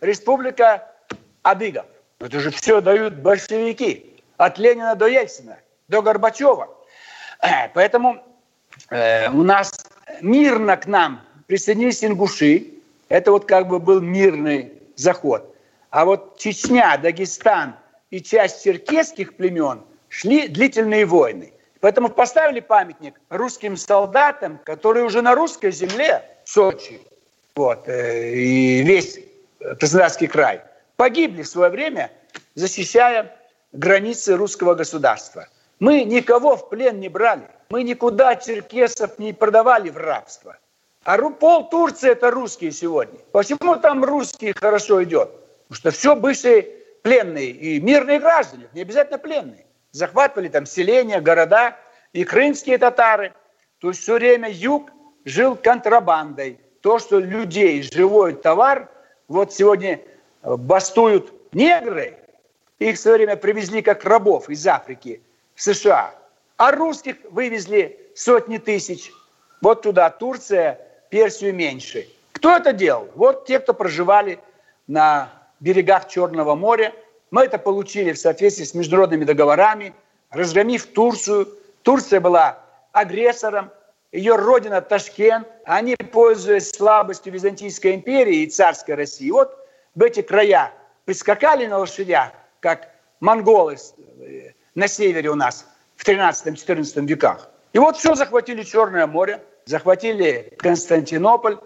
[0.00, 0.86] республика
[1.42, 1.86] Адыгов.
[2.18, 4.22] Это же все дают большевики.
[4.36, 6.68] От Ленина до Ельцина, до Горбачева.
[7.42, 8.22] Э, поэтому
[8.90, 9.86] э, у нас
[10.20, 12.66] мирно к нам присоединились ингуши.
[13.08, 15.54] Это вот как бы был мирный заход.
[15.90, 17.76] А вот Чечня, Дагестан–
[18.10, 21.52] и часть черкесских племен шли длительные войны.
[21.80, 27.00] Поэтому поставили памятник русским солдатам, которые уже на русской земле, Сочи,
[27.54, 29.18] вот, э, и весь
[29.58, 30.62] Краснодарский край,
[30.96, 32.10] погибли в свое время,
[32.54, 33.36] защищая
[33.72, 35.48] границы русского государства.
[35.78, 37.48] Мы никого в плен не брали.
[37.68, 40.56] Мы никуда черкесов не продавали в рабство.
[41.04, 43.18] А пол Турции это русские сегодня.
[43.32, 45.30] Почему там русские хорошо идет?
[45.68, 46.62] Потому что все бывшие
[47.02, 49.66] пленные и мирные граждане, не обязательно пленные.
[49.92, 51.76] Захватывали там селения, города
[52.12, 53.32] и крымские татары.
[53.78, 54.90] То есть все время юг
[55.24, 56.58] жил контрабандой.
[56.80, 58.88] То, что людей, живой товар,
[59.28, 60.00] вот сегодня
[60.42, 62.16] э, бастуют негры,
[62.78, 65.20] их в свое время привезли как рабов из Африки
[65.54, 66.14] в США,
[66.56, 69.12] а русских вывезли сотни тысяч.
[69.60, 72.08] Вот туда Турция, Персию меньше.
[72.32, 73.08] Кто это делал?
[73.14, 74.38] Вот те, кто проживали
[74.86, 76.92] на берегах Черного моря.
[77.30, 79.94] Мы это получили в соответствии с международными договорами,
[80.30, 81.48] разгромив Турцию.
[81.82, 82.58] Турция была
[82.92, 83.70] агрессором,
[84.12, 85.46] ее родина Ташкент.
[85.64, 89.56] Они, пользуясь слабостью Византийской империи и царской России, вот
[89.94, 90.72] в эти края
[91.04, 92.90] прискакали на лошадях, как
[93.20, 93.76] монголы
[94.20, 95.66] э, на севере у нас
[95.96, 97.50] в 13-14 веках.
[97.72, 101.58] И вот все захватили Черное море, захватили Константинополь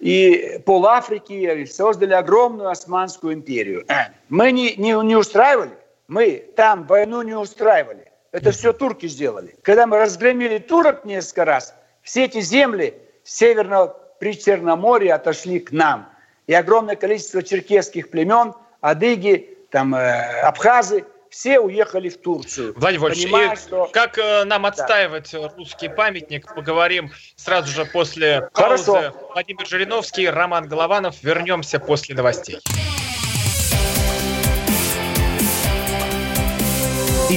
[0.00, 3.84] и пол Африки создали огромную Османскую империю.
[3.88, 5.76] Э, мы не, не, не устраивали,
[6.08, 8.05] мы там войну не устраивали.
[8.36, 9.56] Это все турки сделали.
[9.62, 12.94] Когда мы разгромили турок несколько раз, все эти земли
[13.24, 16.08] северного Причерноморья отошли к нам.
[16.46, 21.04] И огромное количество черкесских племен, адыги, там, э, абхазы–
[21.36, 22.72] все уехали в Турцию.
[22.76, 23.90] Владимир Владимирович, что...
[23.92, 25.50] как э, нам отстаивать да.
[25.56, 28.94] русский памятник, поговорим сразу же после Хорошо.
[28.94, 29.12] паузы.
[29.34, 31.22] Владимир Жириновский, Роман Голованов.
[31.22, 32.60] Вернемся после новостей.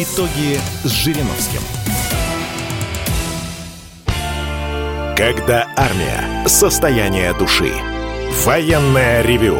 [0.02, 1.60] Итоги с Жириновским.
[5.18, 6.48] Когда армия.
[6.48, 7.74] Состояние души.
[8.46, 9.60] Военное ревю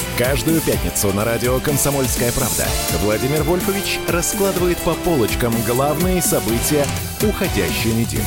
[0.23, 2.67] Каждую пятницу на радио «Комсомольская правда»
[2.99, 6.85] Владимир Вольфович раскладывает по полочкам главные события
[7.27, 8.21] уходящей недели.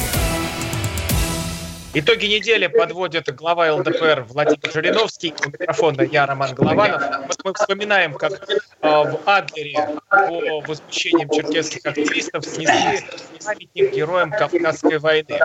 [1.96, 5.32] Итоги недели подводит глава ЛДПР Владимир Жириновский.
[5.46, 7.00] У микрофона я, Роман Голованов.
[7.44, 9.78] Мы вспоминаем, как э, в Адлере
[10.10, 13.06] по возмущениям черкесских активистов снесли
[13.44, 15.38] памятник героям Кавказской войны.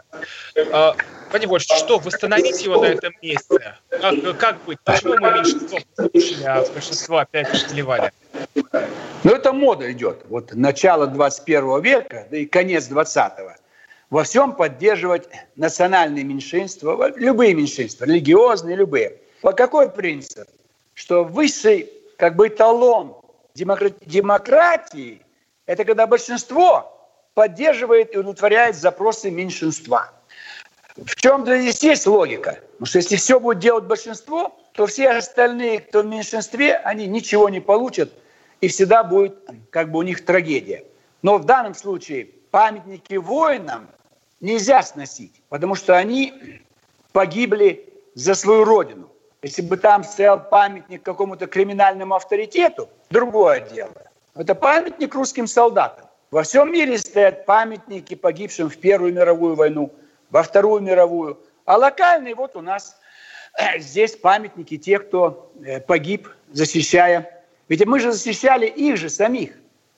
[0.55, 0.93] Э,
[1.29, 3.75] Владимир Вольфович, что, восстановить его на этом месте?
[3.89, 4.79] Как, как быть?
[4.83, 8.11] Почему мы меньшинство послушали, а большинство опять сливали?
[9.23, 10.25] Но это мода идет.
[10.29, 13.51] Вот начало 21 века, да и конец 20-го.
[14.09, 19.17] Во всем поддерживать национальные меньшинства, любые меньшинства, религиозные, любые.
[19.41, 20.47] По какой принцип?
[20.95, 23.15] Что высший как бы эталон
[23.53, 25.21] демократии–
[25.67, 26.95] это когда большинство
[27.35, 30.11] поддерживает и удовлетворяет запросы меньшинства.
[31.05, 32.59] В чем здесь есть логика?
[32.71, 37.49] Потому что если все будет делать большинство, то все остальные, кто в меньшинстве, они ничего
[37.49, 38.11] не получат,
[38.61, 39.37] и всегда будет
[39.69, 40.83] как бы у них трагедия.
[41.21, 43.87] Но в данном случае памятники воинам
[44.41, 46.61] нельзя сносить, потому что они
[47.11, 49.09] погибли за свою родину.
[49.41, 53.93] Если бы там стоял памятник какому-то криминальному авторитету, другое дело.
[54.35, 56.05] Это памятник русским солдатам.
[56.31, 59.91] Во всем мире стоят памятники погибшим в Первую мировую войну,
[60.29, 61.39] во Вторую мировую.
[61.65, 62.97] А локальные вот у нас
[63.57, 67.43] э, здесь памятники тех, кто э, погиб, защищая.
[67.67, 69.53] Ведь мы же защищали их же самих.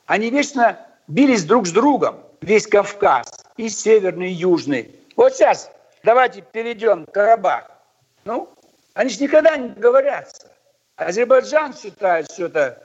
[0.06, 4.96] Они вечно бились друг с другом, весь Кавказ, и северный, и южный.
[5.15, 5.72] Вот сейчас
[6.04, 7.72] давайте перейдем к Карабах.
[8.26, 8.50] Ну,
[8.94, 10.52] они же никогда не говорятся.
[10.98, 12.84] Азербайджан считает, что это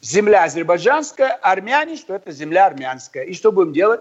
[0.00, 3.24] земля азербайджанская, армяне, что это земля армянская.
[3.24, 4.00] И что будем делать?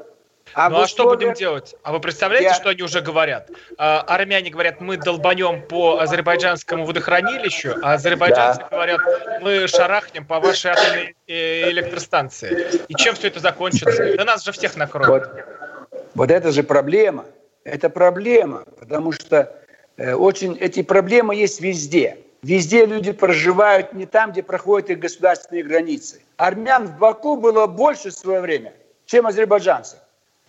[0.54, 1.76] А ну а что будем делать?
[1.84, 2.54] А вы представляете, Я...
[2.54, 3.50] что они уже говорят?
[3.78, 8.68] А, армяне говорят, мы долбанем по азербайджанскому водохранилищу, а азербайджанцы да.
[8.70, 9.02] говорят,
[9.42, 12.84] мы шарахнем по вашей атомной э, электростанции.
[12.88, 14.16] И чем все это закончится?
[14.16, 15.10] Да нас же всех накроют.
[15.10, 15.46] Вот,
[16.14, 17.26] вот это же проблема.
[17.64, 19.56] Это проблема, потому что
[19.98, 22.18] э, очень эти проблемы есть везде.
[22.44, 26.22] Везде люди проживают не там, где проходят их государственные границы.
[26.36, 28.74] Армян в Баку было больше в свое время,
[29.06, 30.00] чем азербайджанцев.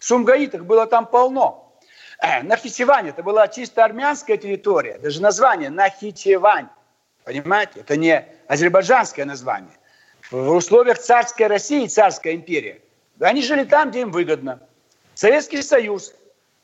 [0.05, 1.79] Сумгаитах было там полно.
[2.21, 4.99] Э, Нахичевань это была чисто армянская территория.
[4.99, 6.69] Даже название Нахичевань.
[7.25, 7.81] Понимаете?
[7.81, 9.77] Это не азербайджанское название.
[10.31, 12.81] В условиях царской России, царской империи,
[13.21, 14.61] они жили там, где им выгодно.
[15.14, 16.14] Советский Союз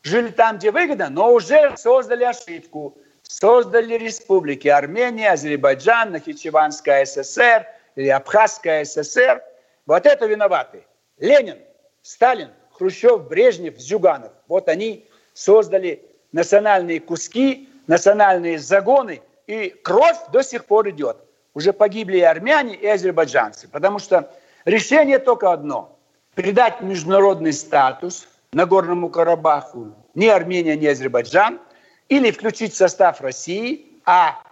[0.03, 2.97] жили там, где выгодно, но уже создали ошибку–
[3.31, 9.43] создали республики Армения, Азербайджан, Нахичеванская ССР или Абхазская ССР.
[9.87, 10.85] Вот это виноваты.
[11.19, 11.59] Ленин,
[12.03, 12.51] Сталин,
[12.81, 14.33] Хрущев, Брежнев, Зюганов.
[14.49, 21.19] Вот они создали национальные куски, национальные загоны, и кровь до сих пор идет.
[21.55, 23.69] Уже погибли и армяне, и азербайджанцы.
[23.69, 24.31] Потому что
[24.65, 25.99] решение только одно.
[26.35, 31.61] Придать международный статус Нагорному Карабаху ни Армения, ни Азербайджан–
[32.11, 34.43] или включить состав России, а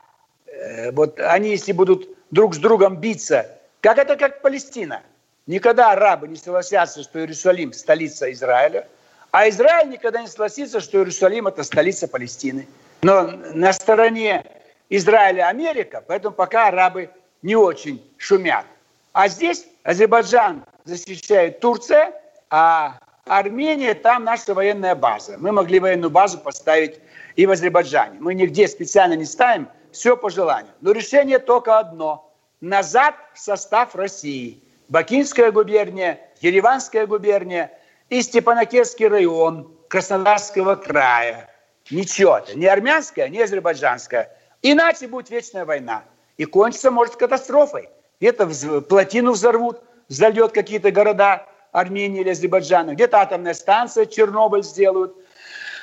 [0.47, 5.03] э, вот они, если будут друг с другом биться, как это как Палестина.
[5.49, 8.87] Никогда арабы не согласятся, что Иерусалим– столица Израиля,
[9.31, 12.69] а Израиль никогда не согласится, что Иерусалим– это столица Палестины.
[13.01, 13.23] Но
[13.55, 14.45] на стороне
[14.91, 17.09] Израиля Америка, поэтому пока арабы
[17.41, 18.67] не очень шумят.
[19.15, 22.13] А здесь Азербайджан защищает Турция,
[22.51, 25.37] а Армения– там наша военная база.
[25.39, 27.01] Мы могли военную базу поставить
[27.37, 28.19] и в Азербайджане.
[28.21, 30.75] Мы нигде специально не ставим, все по желанию.
[30.83, 32.31] Но решение только одно–
[32.61, 34.63] назад в состав России.
[34.89, 37.73] Бакинская губерния, Ереванская губерния
[38.09, 41.49] и Степанакерский район Краснодарского края.
[41.91, 44.35] Ничего это, ни армянская, ни азербайджанская.
[44.63, 46.05] Иначе будет вечная война.
[46.37, 47.89] И кончится, может, катастрофой.
[48.21, 55.15] Где-то плотину взорвут, зальет какие-то города Армении или Азербайджана, где-то атомная станция Чернобыль сделают.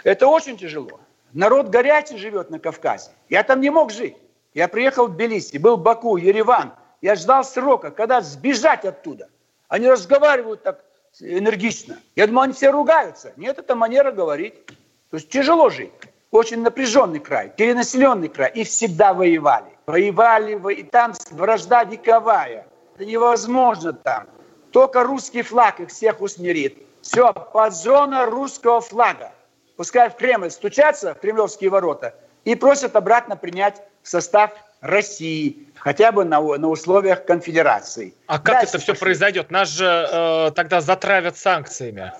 [0.03, 0.99] Это очень тяжело.
[1.33, 3.11] Народ горячий живет на Кавказе.
[3.29, 4.15] Я там не мог жить.
[4.53, 6.73] Я приехал в Тбилиси, был в Баку, Ереван.
[7.01, 9.29] Я ждал срока, когда сбежать оттуда.
[9.67, 10.83] Они разговаривают так
[11.19, 11.97] энергично.
[12.15, 13.33] Я думаю, они все ругаются.
[13.37, 14.65] Нет, это манера говорить.
[15.09, 15.91] То есть тяжело жить.
[16.31, 18.51] Очень напряженный край, перенаселенный край.
[18.53, 19.77] И всегда воевали.
[19.85, 22.67] Воевали, и там вражда вековая.
[22.95, 24.27] Это невозможно там.
[24.71, 26.77] Только русский флаг их всех усмирит.
[27.01, 29.31] Все, под зона русского флага
[29.75, 34.51] пускай в Кремль стучатся, в кремлевские ворота, и просят обратно принять в состав
[34.85, 38.13] России, хотя бы на, на условиях конфедерации.
[38.27, 39.05] А как Дальше это все пошли.
[39.05, 39.51] произойдет?
[39.51, 42.13] Нас же э, тогда затравят санкциями.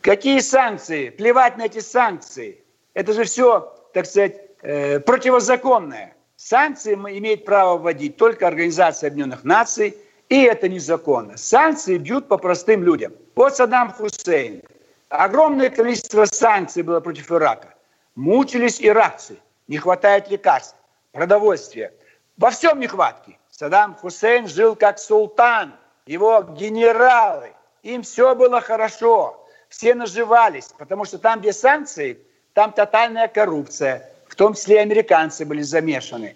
[0.00, 1.10] Какие санкции?
[1.10, 2.58] Плевать на эти санкции.
[2.94, 6.14] Это же все, так сказать, э, противозаконное.
[6.36, 9.96] Санкции имеет право вводить только Организация Объединенных Наций,
[10.28, 11.36] и это незаконно.
[11.36, 13.12] Санкции бьют по простым людям.
[13.34, 14.62] Вот Саддам Хусейн–
[15.16, 17.74] Огромное количество санкций было против Ирака.
[18.16, 19.36] Мучились иракцы.
[19.68, 20.74] Не хватает лекарств,
[21.14, 21.94] продовольствия.
[22.36, 23.38] Во всем нехватки.
[23.50, 25.72] Саддам Хусейн жил как султан.
[26.06, 27.52] Его генералы.
[27.82, 29.46] Им все было хорошо.
[29.68, 30.74] Все наживались.
[30.76, 32.18] Потому что там, где санкции,
[32.52, 34.10] там тотальная коррупция.
[34.28, 36.34] В том числе и американцы были замешаны.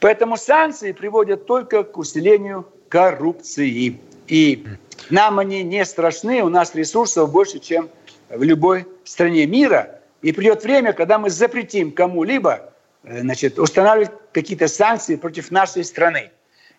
[0.00, 4.00] Поэтому санкции приводят только к усилению коррупции.
[4.26, 4.66] И
[5.10, 7.90] нам они не страшны, у нас ресурсов больше, чем
[8.30, 10.00] в любой стране мира.
[10.22, 16.30] И придет время, когда мы запретим кому-либо значит, устанавливать какие-то санкции против нашей страны.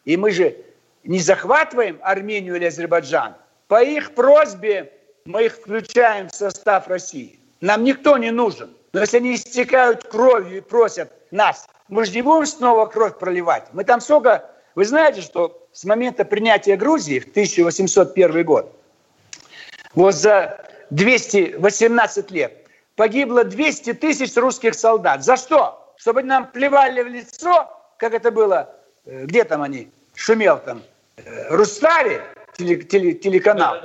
[0.06, 0.56] И мы же
[1.04, 3.36] не захватываем Армению или Азербайджан.
[3.68, 4.92] По их просьбе
[5.26, 7.40] мы их включаем в состав России.
[7.62, 8.76] Нам никто не нужен.
[8.94, 13.68] Но если они истекают кровью и просят нас, мы же не будем снова кровь проливать.
[13.74, 14.50] Мы там сколько...
[14.76, 18.74] Вы знаете, что с момента принятия Грузии в 1801 год,
[19.94, 25.24] вот за 218 лет, погибло 200 тысяч русских солдат.
[25.24, 25.89] За что?
[26.00, 28.74] Чтобы нам плевали в лицо, как это было,
[29.06, 30.82] э, где там они, шумел там,
[31.18, 32.22] э, Рустави,
[32.54, 33.76] теле, теле, телеканал,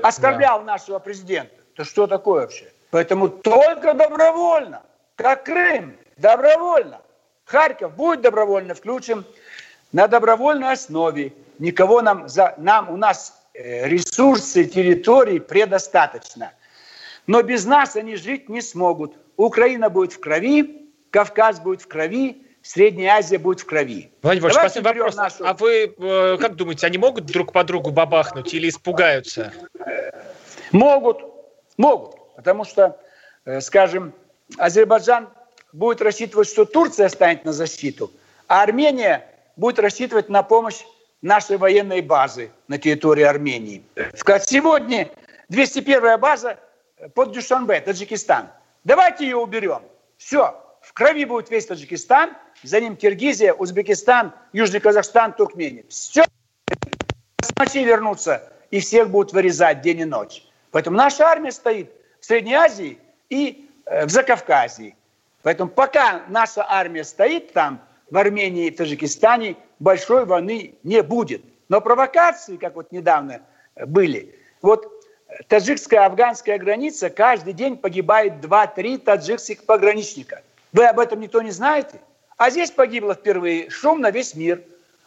[0.00, 1.52] оскорблял нашего президента.
[1.74, 2.70] Это что такое вообще?
[2.90, 4.82] Поэтому только добровольно,
[5.16, 7.00] как Крым, добровольно.
[7.44, 9.24] Харьков будет добровольно включим
[9.90, 11.32] на добровольной основе.
[11.58, 16.52] Никого нам, за, нам у нас э, ресурсы территории предостаточно.
[17.26, 19.16] Но без нас они жить не смогут.
[19.36, 20.83] Украина будет в крови,
[21.14, 24.10] Кавказ будет в крови, Средняя Азия будет в крови.
[24.22, 25.14] Владимир Ильич, последний вопрос.
[25.14, 25.46] Нашу...
[25.46, 29.52] А вы э, как думаете, они могут друг по другу бабахнуть или испугаются?
[30.72, 31.22] Могут,
[31.76, 32.16] могут.
[32.34, 32.98] Потому что,
[33.44, 34.12] э, скажем,
[34.58, 35.28] Азербайджан
[35.72, 38.10] будет рассчитывать, что Турция станет на защиту,
[38.48, 39.24] а Армения
[39.54, 40.80] будет рассчитывать на помощь
[41.22, 43.84] нашей военной базы на территории Армении.
[44.14, 45.10] Сегодня
[45.48, 46.58] 201-я база
[47.14, 48.48] под Дюшанбе, Таджикистан.
[48.82, 49.82] Давайте ее уберем.
[50.16, 55.84] Все, в крови будет весь Таджикистан, за ним Киргизия, Узбекистан, Южный Казахстан, Туркмения.
[55.88, 56.24] Все,
[57.58, 60.44] ночи вернутся, и всех будут вырезать день и ночь.
[60.70, 62.98] Поэтому наша армия стоит в Средней Азии
[63.30, 64.96] и э, в Закавказье.
[65.42, 71.42] Поэтому пока наша армия стоит там, в Армении и Таджикистане, большой войны не будет.
[71.68, 73.42] Но провокации, как вот недавно
[73.86, 74.90] были, вот
[75.48, 80.42] таджикская афганская граница, каждый день погибает 2-3 таджикских пограничника.
[80.74, 82.00] Вы об этом никто не знаете?
[82.36, 84.60] А здесь погибло впервые шум на весь мир.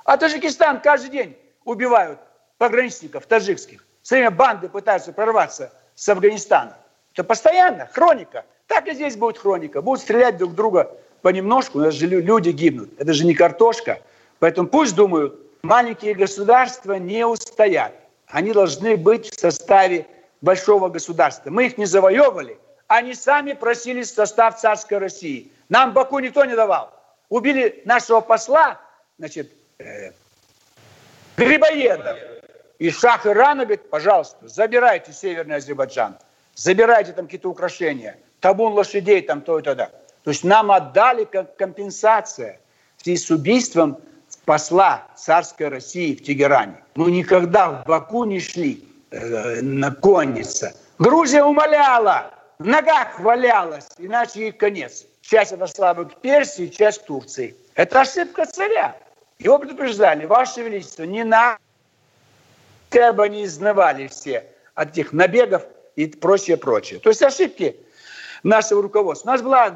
[0.05, 2.19] А Таджикистан каждый день убивают
[2.57, 3.85] пограничников таджикских.
[4.01, 6.77] Все время банды пытаются прорваться с Афганистана.
[7.13, 8.45] Это постоянно, хроника.
[8.67, 9.81] Так и здесь будет хроника.
[9.81, 10.89] Будут стрелять друг друга
[11.21, 12.89] понемножку, у нас же люди гибнут.
[12.97, 13.99] Это же не картошка.
[14.39, 17.93] Поэтому пусть думают, маленькие государства не устоят.
[18.27, 20.07] Они должны быть в составе
[20.39, 21.49] большого государства.
[21.49, 25.51] Мы их не завоевывали, они сами просились в состав царской России.
[25.69, 26.93] Нам Баку никто не давал.
[27.29, 28.79] Убили нашего посла,
[29.17, 30.11] значит, э,
[31.35, 32.17] Грибоедов.
[32.79, 36.17] И шах Ирана говорит, пожалуйста, забирайте Северный Азербайджан,
[36.55, 39.75] забирайте там какие-то украшения, табун лошадей там то и то.
[39.75, 39.91] То
[40.25, 42.59] есть нам отдали как компенсация
[42.97, 43.97] в связи с убийством
[44.45, 46.83] посла царской России в Тегеране.
[46.95, 50.75] Мы никогда в Баку не шли э, на конница.
[50.99, 55.05] Грузия умоляла, в ногах валялась, иначе ей конец.
[55.21, 57.55] Часть отошла бы к Персии, часть к Турции.
[57.75, 58.95] Это ошибка царя.
[59.39, 61.59] Его предупреждали, Ваше Величество, не на
[62.89, 65.63] как бы они изнывали все от этих набегов
[65.95, 66.99] и прочее, прочее.
[66.99, 67.75] То есть ошибки
[68.43, 69.29] нашего руководства.
[69.29, 69.75] У нас была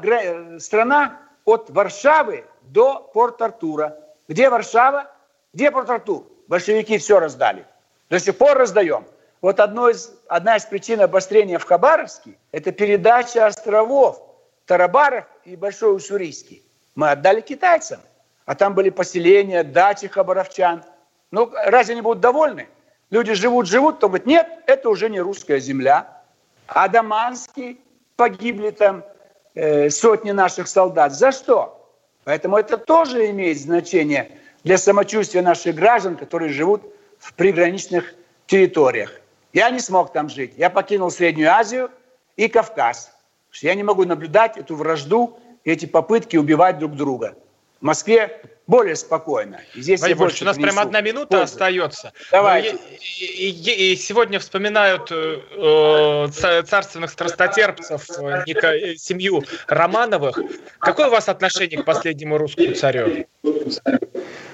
[0.58, 3.96] страна от Варшавы до Порт-Артура.
[4.28, 5.10] Где Варшава?
[5.52, 6.24] Где Порт-Артур?
[6.48, 7.66] Большевики все раздали.
[8.08, 9.04] До сих пор раздаем.
[9.42, 14.22] Вот одно из, одна из причин обострения в Хабаровске– это передача островов
[14.66, 16.62] Тарабаров и Большой Уссурийский.
[16.94, 18.00] Мы отдали китайцам.
[18.46, 20.84] А там были поселения, дачи хабаровчан.
[21.32, 22.68] Ну, разве они будут довольны?
[23.10, 26.22] Люди живут, живут, то говорят, нет, это уже не русская земля.
[26.66, 27.80] А Даманский
[28.16, 29.04] погибли там
[29.54, 31.12] э, сотни наших солдат.
[31.12, 31.90] За что?
[32.24, 34.30] Поэтому это тоже имеет значение
[34.62, 36.82] для самочувствия наших граждан, которые живут
[37.18, 38.14] в приграничных
[38.46, 39.21] территориях.
[39.52, 40.54] Я не смог там жить.
[40.56, 41.90] Я покинул Среднюю Азию
[42.36, 43.12] и Кавказ.
[43.60, 47.36] Я не могу наблюдать эту вражду, эти попытки убивать друг друга.
[47.80, 49.60] В Москве более спокойно.
[49.74, 51.44] И здесь Владимир Ильич, у нас прямо одна минута пользу.
[51.44, 52.12] остается.
[52.30, 52.78] Давай.
[53.18, 56.28] И, и, и сегодня вспоминают э,
[56.64, 60.38] царственных страстотерпцев, э, э, семью Романовых.
[60.78, 63.26] Какое у вас отношение к последнему русскому царю?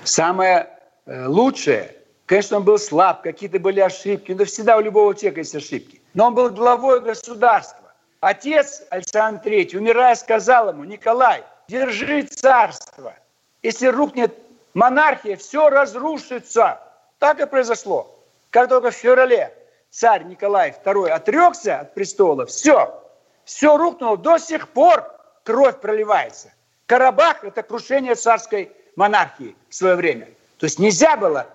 [0.05, 0.70] Самое
[1.05, 1.95] э, лучшее,
[2.29, 4.31] конечно, он был слаб, какие-то были ошибки.
[4.33, 6.01] Но всегда у любого человека есть ошибки.
[6.14, 7.93] Но он был главой государства.
[8.20, 13.14] Отец Александр III, умирая, сказал ему, Николай, держи царство–
[13.62, 14.35] если рухнет
[14.74, 16.81] монархия, все разрушится.
[17.18, 18.14] Так и произошло.
[18.51, 19.53] Как только в феврале
[19.91, 23.03] царь Николай II отрекся от престола, все,
[23.45, 24.16] все рухнуло.
[24.16, 25.05] До сих пор
[25.43, 26.53] кровь проливается.
[26.87, 30.26] Карабах– это крушение царской монархии в свое время.
[30.59, 31.47] То есть нельзя было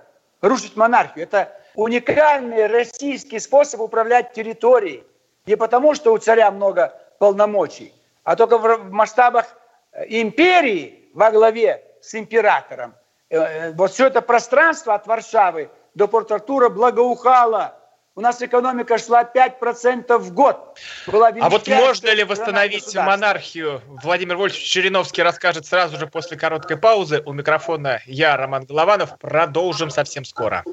[0.44, 1.24] рушить монархию.
[1.24, 5.04] Это уникальный российский способ управлять территорией.
[5.46, 9.46] Не потому, что у царя много полномочий, а только в масштабах
[9.92, 12.94] э, империи во главе с императором.
[13.30, 17.76] Э, э, вот все это пространство от Варшавы до Порт-Артура благоухало.
[18.16, 20.78] У нас экономика шла 5% в год.
[21.08, 23.82] Была а вот можно ли восстановить монархию?
[24.04, 27.24] Владимир Вольфович Череновский расскажет сразу же после короткой паузы.
[27.26, 29.18] У микрофона я, Роман Голованов.
[29.18, 30.64] Продолжим совсем скоро.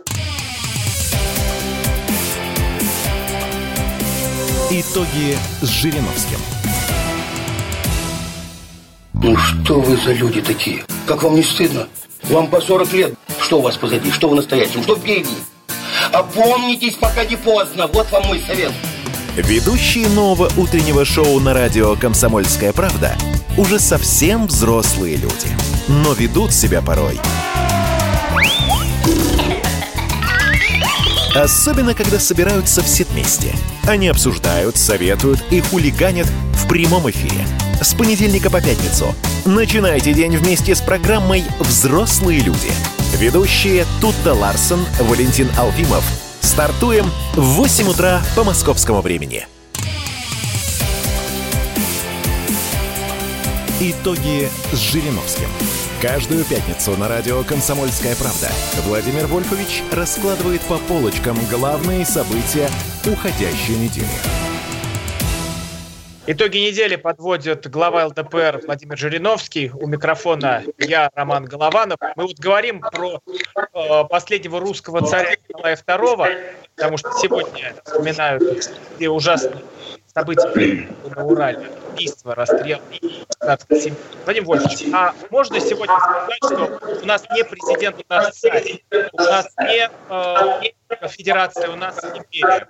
[4.70, 6.38] Итоги с Жириновским.
[9.14, 10.84] Ну что вы за люди такие?
[11.07, 11.88] Как вам не стыдно?
[12.24, 13.14] Вам по 40 лет.
[13.41, 14.11] Что у вас позади?
[14.11, 14.82] Что в настоящем?
[14.82, 15.30] Что впереди?
[16.12, 17.86] Опомнитесь, пока не поздно.
[17.86, 18.72] Вот вам мой совет.
[19.36, 23.16] Ведущие нового утреннего шоу на радио «Комсомольская правда»
[23.56, 25.48] уже совсем взрослые люди.
[25.88, 27.18] Но ведут себя порой
[31.34, 33.54] Особенно, когда собираются все вместе.
[33.86, 37.46] Они обсуждают, советуют и хулиганят в прямом эфире.
[37.80, 39.14] С понедельника по пятницу.
[39.44, 42.70] Начинайте день вместе с программой «Взрослые люди».
[43.14, 46.04] Ведущие Тутта Ларсон, Валентин Алфимов.
[46.40, 49.46] Стартуем в 8 утра по московскому времени.
[53.80, 55.48] Итоги с Жириновским.
[56.00, 58.48] Каждую пятницу на радио «Комсомольская правда»
[58.86, 62.70] Владимир Вольфович раскладывает по полочкам главные события
[63.04, 64.49] уходящей недели.
[66.27, 69.71] Итоги недели подводит глава ЛДПР Владимир Жириновский.
[69.71, 71.99] У микрофона я, Роман Голованов.
[72.14, 73.21] Мы вот говорим про
[73.73, 78.43] э, последнего русского царя Николая II, потому что сегодня вспоминают
[78.99, 79.64] те ужасные
[80.14, 82.81] события на Урале, убийство, расстрел
[84.25, 89.23] Владимир Вольфович, а можно сегодня сказать, что у нас не президент, у нас царь, у
[89.23, 92.66] нас не э, федерация, у нас империя?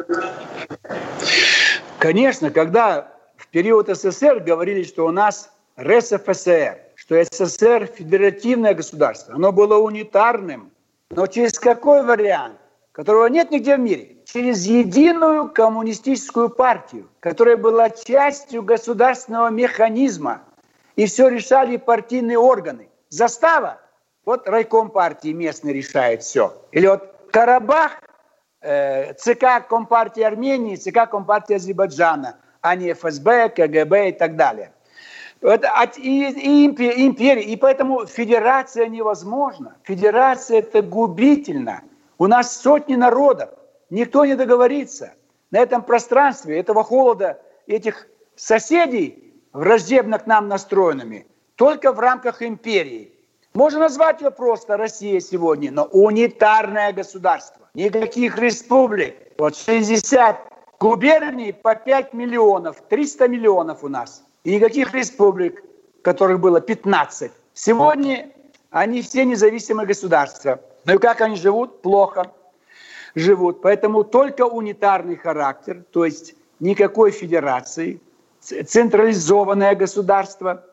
[1.99, 3.20] Конечно, когда
[3.51, 10.71] период СССР говорили, что у нас РСФСР, что СССР федеративное государство, оно было унитарным,
[11.11, 12.61] но через какой вариант?
[12.93, 20.43] которого нет нигде в мире, через единую коммунистическую партию, которая была частью государственного механизма,
[20.97, 22.89] и все решали партийные органы.
[23.09, 23.81] Застава,
[24.25, 26.55] вот райком партии местный решает все.
[26.73, 28.03] Или вот Карабах,
[28.61, 34.73] э, ЦК Компартии Армении, ЦК Компартии Азербайджана, а не ФСБ, КГБ и так далее.
[35.41, 39.77] Это, и, и империя, и поэтому федерация невозможна.
[39.85, 41.83] Федерация это губительно.
[42.19, 43.49] У нас сотни народов,
[43.89, 45.15] никто не договорится.
[45.51, 48.07] На этом пространстве, этого холода, этих
[48.37, 53.13] соседей, враждебно к нам настроенными, только в рамках империи.
[53.55, 57.69] Можно назвать ее просто Россия сегодня, но унитарное государство.
[57.75, 59.17] Никаких республик.
[59.39, 60.37] Вот 60
[60.81, 64.25] губерний по 5 миллионов, 300 миллионов у нас.
[64.45, 65.63] И никаких республик,
[66.03, 67.31] которых было 15.
[67.53, 68.31] Сегодня
[68.71, 70.61] они все независимые государства.
[70.87, 71.83] Ну и как они живут?
[71.83, 72.33] Плохо
[73.15, 73.61] живут.
[73.61, 78.01] Поэтому только унитарный характер, то есть никакой федерации,
[78.41, 80.65] централизованное государство.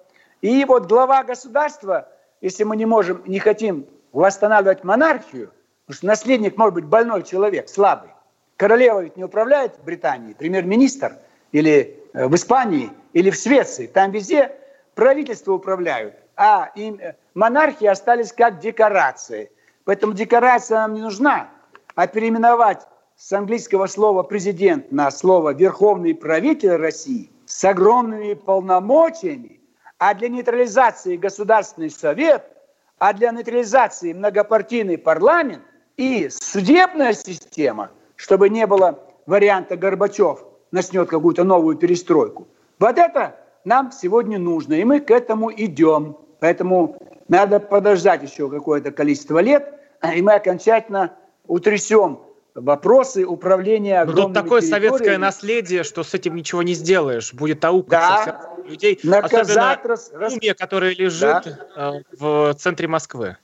[0.41, 2.07] И вот глава государства,
[2.39, 5.51] если мы не можем, не хотим восстанавливать монархию,
[5.85, 8.11] потому что наследник может быть больной человек, слабый.
[8.57, 11.13] Королева ведь не управляет Британией, премьер-министр
[11.51, 13.87] или э, в Испании, или в Швеции.
[13.87, 14.51] Там везде
[14.95, 19.51] правительство управляют, а им э, монархии остались как декорации–
[19.87, 21.49] Поэтому декорация нам не нужна.
[21.95, 22.85] А переименовать
[23.15, 29.61] с английского слова «президент» на слово «верховный правитель России» с огромными полномочиями,
[29.97, 32.51] а для нейтрализации Государственный Совет,
[32.99, 35.63] а для нейтрализации многопартийный парламент
[35.95, 42.47] и судебная система, чтобы не было варианта Горбачев начнет какую-то новую перестройку.
[42.79, 46.17] Вот это нам сегодня нужно, и мы к этому идем.
[46.39, 46.97] Поэтому
[47.29, 49.73] надо подождать еще какое-то количество лет,
[50.13, 51.13] и мы окончательно
[51.47, 52.19] утрясем
[52.53, 57.33] вопросы управления огромными Но тут такое советское наследие, что с этим ничего не сделаешь.
[57.33, 58.69] Будет аукаться да.
[58.69, 60.11] людей, Наказать особенно рас...
[60.33, 61.43] Уме, которая лежит
[61.75, 61.93] да.
[61.97, 63.37] Э, в центре Москвы.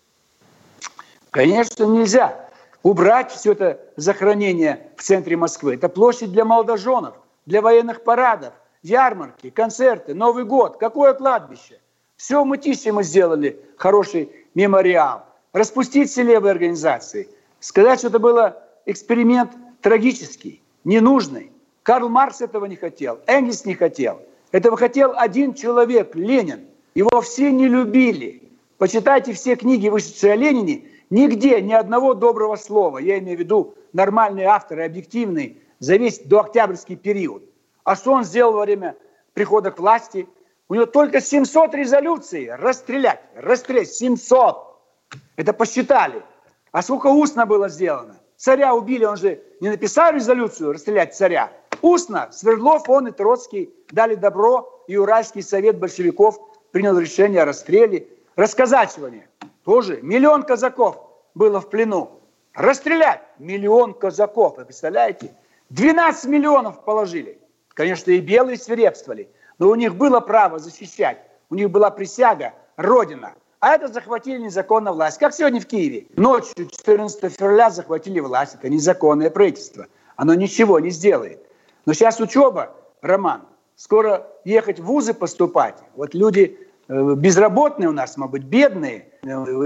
[1.32, 2.50] Конечно, нельзя
[2.84, 5.76] убрать все это захоронение в центре Москвы.
[5.76, 7.16] Это площадь для молодоженов,
[7.46, 8.54] для военных парадов,
[8.84, 10.78] ярмарки, концерты, Новый год.
[10.78, 11.80] Какое кладбище?
[12.18, 17.30] Все в Мытисе мы сделали хороший мемориал распустить все левые организации,
[17.60, 18.38] сказать, что это был
[18.86, 21.52] эксперимент трагический, ненужный.
[21.84, 24.22] Карл Маркс этого не хотел, Энгельс не хотел.
[24.52, 26.66] Этого хотел один человек, Ленин.
[26.96, 28.44] Его все не любили.
[28.78, 33.76] почитайте все книги, вышедшие о Ленине, нигде ни одного доброго слова, я имею в виду
[33.94, 37.44] нормальные авторы, объективные, за весь дооктябрьский период.
[37.84, 38.96] А что он сделал во время
[39.34, 40.28] прихода к власти?
[40.70, 42.50] У него только 700 резолюций.
[42.56, 44.58] Расстрелять, расстрелять, 700.
[45.36, 46.24] Это посчитали.
[46.72, 48.20] А сколько устно было сделано?
[48.38, 51.52] Царя убили, он же не написал резолюцию расстрелять царя.
[51.82, 56.40] Устно Свердлов, он и Троцкий дали добро, и Уральский совет большевиков
[56.72, 58.08] принял решение о расстреле.
[58.36, 59.30] Расказачивание
[59.64, 60.00] тоже.
[60.02, 60.98] Миллион казаков
[61.36, 62.20] было в плену.
[62.54, 65.36] Расстрелять миллион казаков, вы представляете?
[65.70, 67.40] 12 миллионов положили.
[67.70, 71.18] Конечно, и белые свирепствовали, но у них было право защищать.
[71.50, 73.34] У них была присяга, Родина.
[73.60, 75.18] А это захватили незаконно власть.
[75.20, 76.08] Как сегодня в Киеве.
[76.16, 78.56] Ночью 14 февраля захватили власть.
[78.56, 79.88] Это незаконное правительство.
[80.16, 81.44] Оно ничего не сделает.
[81.86, 83.44] Но сейчас учеба, Роман,
[83.76, 85.76] скоро ехать в вузы поступать.
[85.96, 86.60] Вот люди
[87.16, 89.08] безработные у нас, может быть, бедные.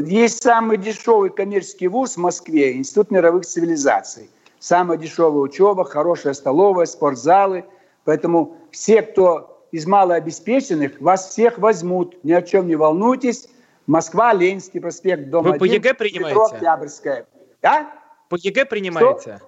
[0.06, 6.86] Есть самый дешевый коммерческий вуз в Москве, Институт мировых цивилизаций самая дешевая учеба, хорошая столовая,
[6.86, 7.66] спортзалы.
[8.04, 12.24] Поэтому все, кто из малообеспеченных, вас всех возьмут.
[12.24, 13.50] Ни о чем не волнуйтесь.
[13.86, 16.30] Москва, Ленинский проспект, дом Вы 1, по ЕГЭ принимаете?
[16.30, 17.26] Метро Октябрьская.
[17.64, 17.88] А?
[18.30, 19.38] По ЕГЭ принимаете?
[19.38, 19.40] Что?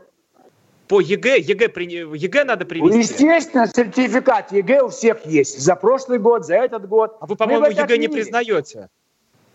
[0.90, 1.70] По ЕГЭ, ЕГЭ,
[2.16, 2.98] ЕГЭ надо привести?
[2.98, 5.60] Ну, естественно, сертификат ЕГЭ у всех есть.
[5.60, 7.16] За прошлый год, за этот год.
[7.20, 8.90] А вы, по-моему, ЕГЭ не признаете.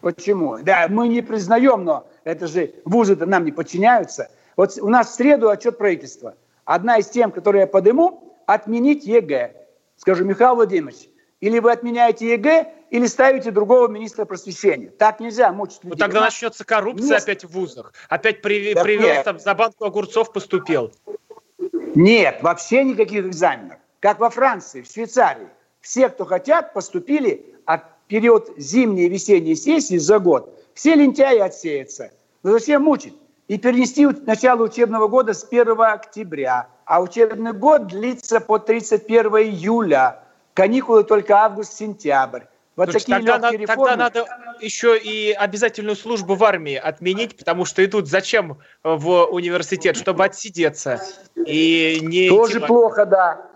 [0.01, 0.59] Почему?
[0.63, 4.31] Да, мы не признаем, но это же вузы-то нам не подчиняются.
[4.57, 6.37] Вот у нас в среду отчет правительства.
[6.65, 9.57] Одна из тем, которые я подниму, отменить ЕГЭ.
[9.97, 11.09] Скажу, Михаил Владимирович,
[11.41, 14.91] или вы отменяете ЕГЭ, или ставите другого министра просвещения.
[14.91, 15.91] Так нельзя мучить людей.
[15.95, 17.23] Ну, тогда начнется коррупция нет.
[17.25, 17.93] опять в вузах.
[18.09, 19.25] Опять при, да привез нет.
[19.25, 20.93] там за банку огурцов поступил.
[21.95, 23.79] Нет, вообще никаких экзаменов.
[24.01, 25.49] Как во Франции, в Швейцарии.
[25.81, 32.11] Все, кто хотят, поступили, а период зимней и весенней сессии за год все лентяи отсеются.
[32.43, 33.15] Но зачем мучить?
[33.49, 36.69] и перенести начало учебного года с 1 октября.
[36.87, 40.21] А учебный год длится по 31 июля.
[40.55, 42.43] Каникулы только август-сентябрь.
[42.77, 43.87] Вот Слушай, такие тогда, на, реформы...
[43.87, 44.27] тогда надо
[44.61, 51.01] еще и обязательную службу в армии отменить, потому что идут зачем в университет, чтобы отсидеться.
[51.47, 52.67] И не Тоже идти...
[52.67, 53.51] плохо, да.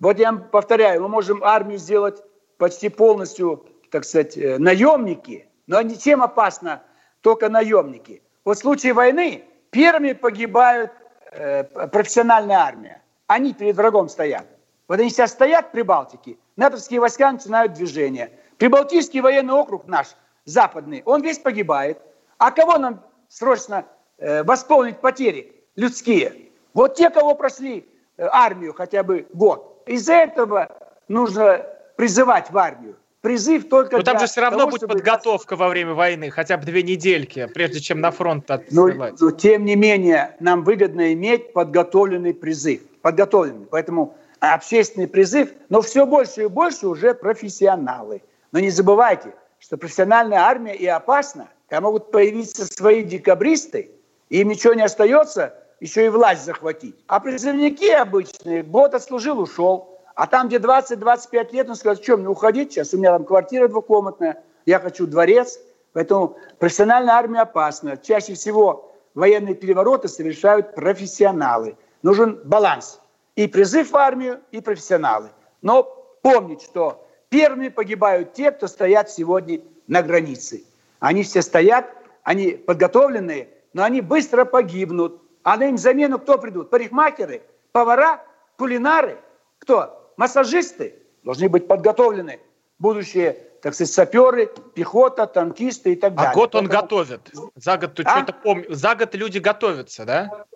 [0.00, 2.22] Вот я повторяю, мы можем армию сделать
[2.58, 6.82] почти полностью, так сказать, э, наемники, но чем опасно
[7.22, 8.22] только наемники?
[8.44, 10.92] Вот в случае войны первыми погибают
[11.32, 13.02] э, профессиональная армия.
[13.26, 14.46] Они перед врагом стоят.
[14.88, 18.30] Вот они сейчас стоят при Балтике, натовские войска начинают движение.
[18.58, 20.08] Прибалтийский военный округ наш,
[20.46, 21.98] западный, он весь погибает.
[22.38, 23.84] А кого нам срочно
[24.16, 26.50] э, восполнить потери людские?
[26.72, 27.86] Вот те, кого прошли
[28.16, 29.82] э, армию хотя бы год.
[29.86, 30.74] Из-за этого
[31.08, 31.66] нужно
[31.96, 34.94] призывать в армию призыв только Но там же все равно того, будет чтобы...
[34.94, 39.20] подготовка во время войны, хотя бы две недельки, прежде чем на фронт отсылать.
[39.20, 42.82] Но, но тем не менее, нам выгодно иметь подготовленный призыв.
[43.02, 43.66] Подготовленный.
[43.66, 48.22] Поэтому общественный призыв, но все больше и больше уже профессионалы.
[48.52, 51.48] Но не забывайте, что профессиональная армия и опасна.
[51.68, 53.90] Там могут появиться свои декабристы,
[54.28, 56.96] и им ничего не остается, еще и власть захватить.
[57.06, 59.98] А призывники обычные, год отслужил, ушел.
[60.14, 63.68] А там, где 20-25 лет, он скажет, что мне уходить сейчас, у меня там квартира
[63.68, 65.60] двухкомнатная, я хочу дворец.
[65.92, 67.96] Поэтому профессиональная армия опасна.
[67.96, 71.76] Чаще всего военные перевороты совершают профессионалы.
[72.02, 73.00] Нужен баланс.
[73.34, 75.30] И призыв в армию, и профессионалы.
[75.60, 75.82] Но
[76.22, 77.05] помнить, что
[77.36, 80.62] первыми погибают те, кто стоят сегодня на границе.
[81.00, 81.84] Они все стоят,
[82.22, 85.20] они подготовленные, но они быстро погибнут.
[85.42, 86.70] А на им замену кто придут?
[86.70, 88.22] Парикмахеры, повара,
[88.56, 89.18] кулинары?
[89.58, 90.12] Кто?
[90.16, 92.40] массажисты должны быть подготовлены.
[92.78, 96.30] Будущие, так сказать, саперы, пехота, танкисты и так а далее.
[96.30, 96.82] А год он Поэтому...
[96.82, 97.20] готовит.
[97.54, 98.16] За год ты а?
[98.16, 98.66] что-то помнишь.
[98.70, 100.46] За год люди готовятся, да?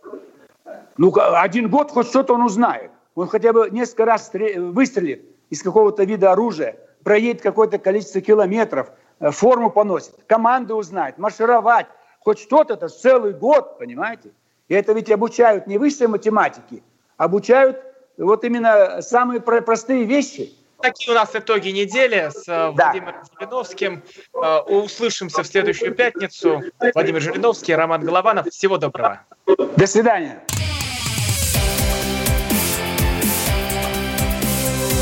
[0.97, 2.91] Ну, один год хоть что-то он узнает.
[3.15, 9.31] Он хотя бы несколько раз выстрелит из какого-то вида оружия, проедет какое-то количество километров, э,
[9.31, 11.87] форму поносит, команды узнает, маршировать.
[12.21, 14.31] Хоть что-то, это целый год, понимаете?
[14.69, 16.83] И это ведь обучают не высшей математики,
[17.17, 17.83] обучают
[18.17, 20.53] вот именно самые простые вещи.
[20.81, 22.93] Такие у нас итоги недели с э, да.
[22.93, 24.03] Владимиром Жириновским.
[24.33, 26.63] Э, услышимся в следующую пятницу.
[26.95, 28.49] Владимир Жириновский, Роман Голованов.
[28.49, 29.21] Всего доброго.
[29.77, 30.43] До свидания.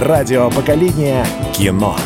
[0.00, 1.96] Радио поколения кино.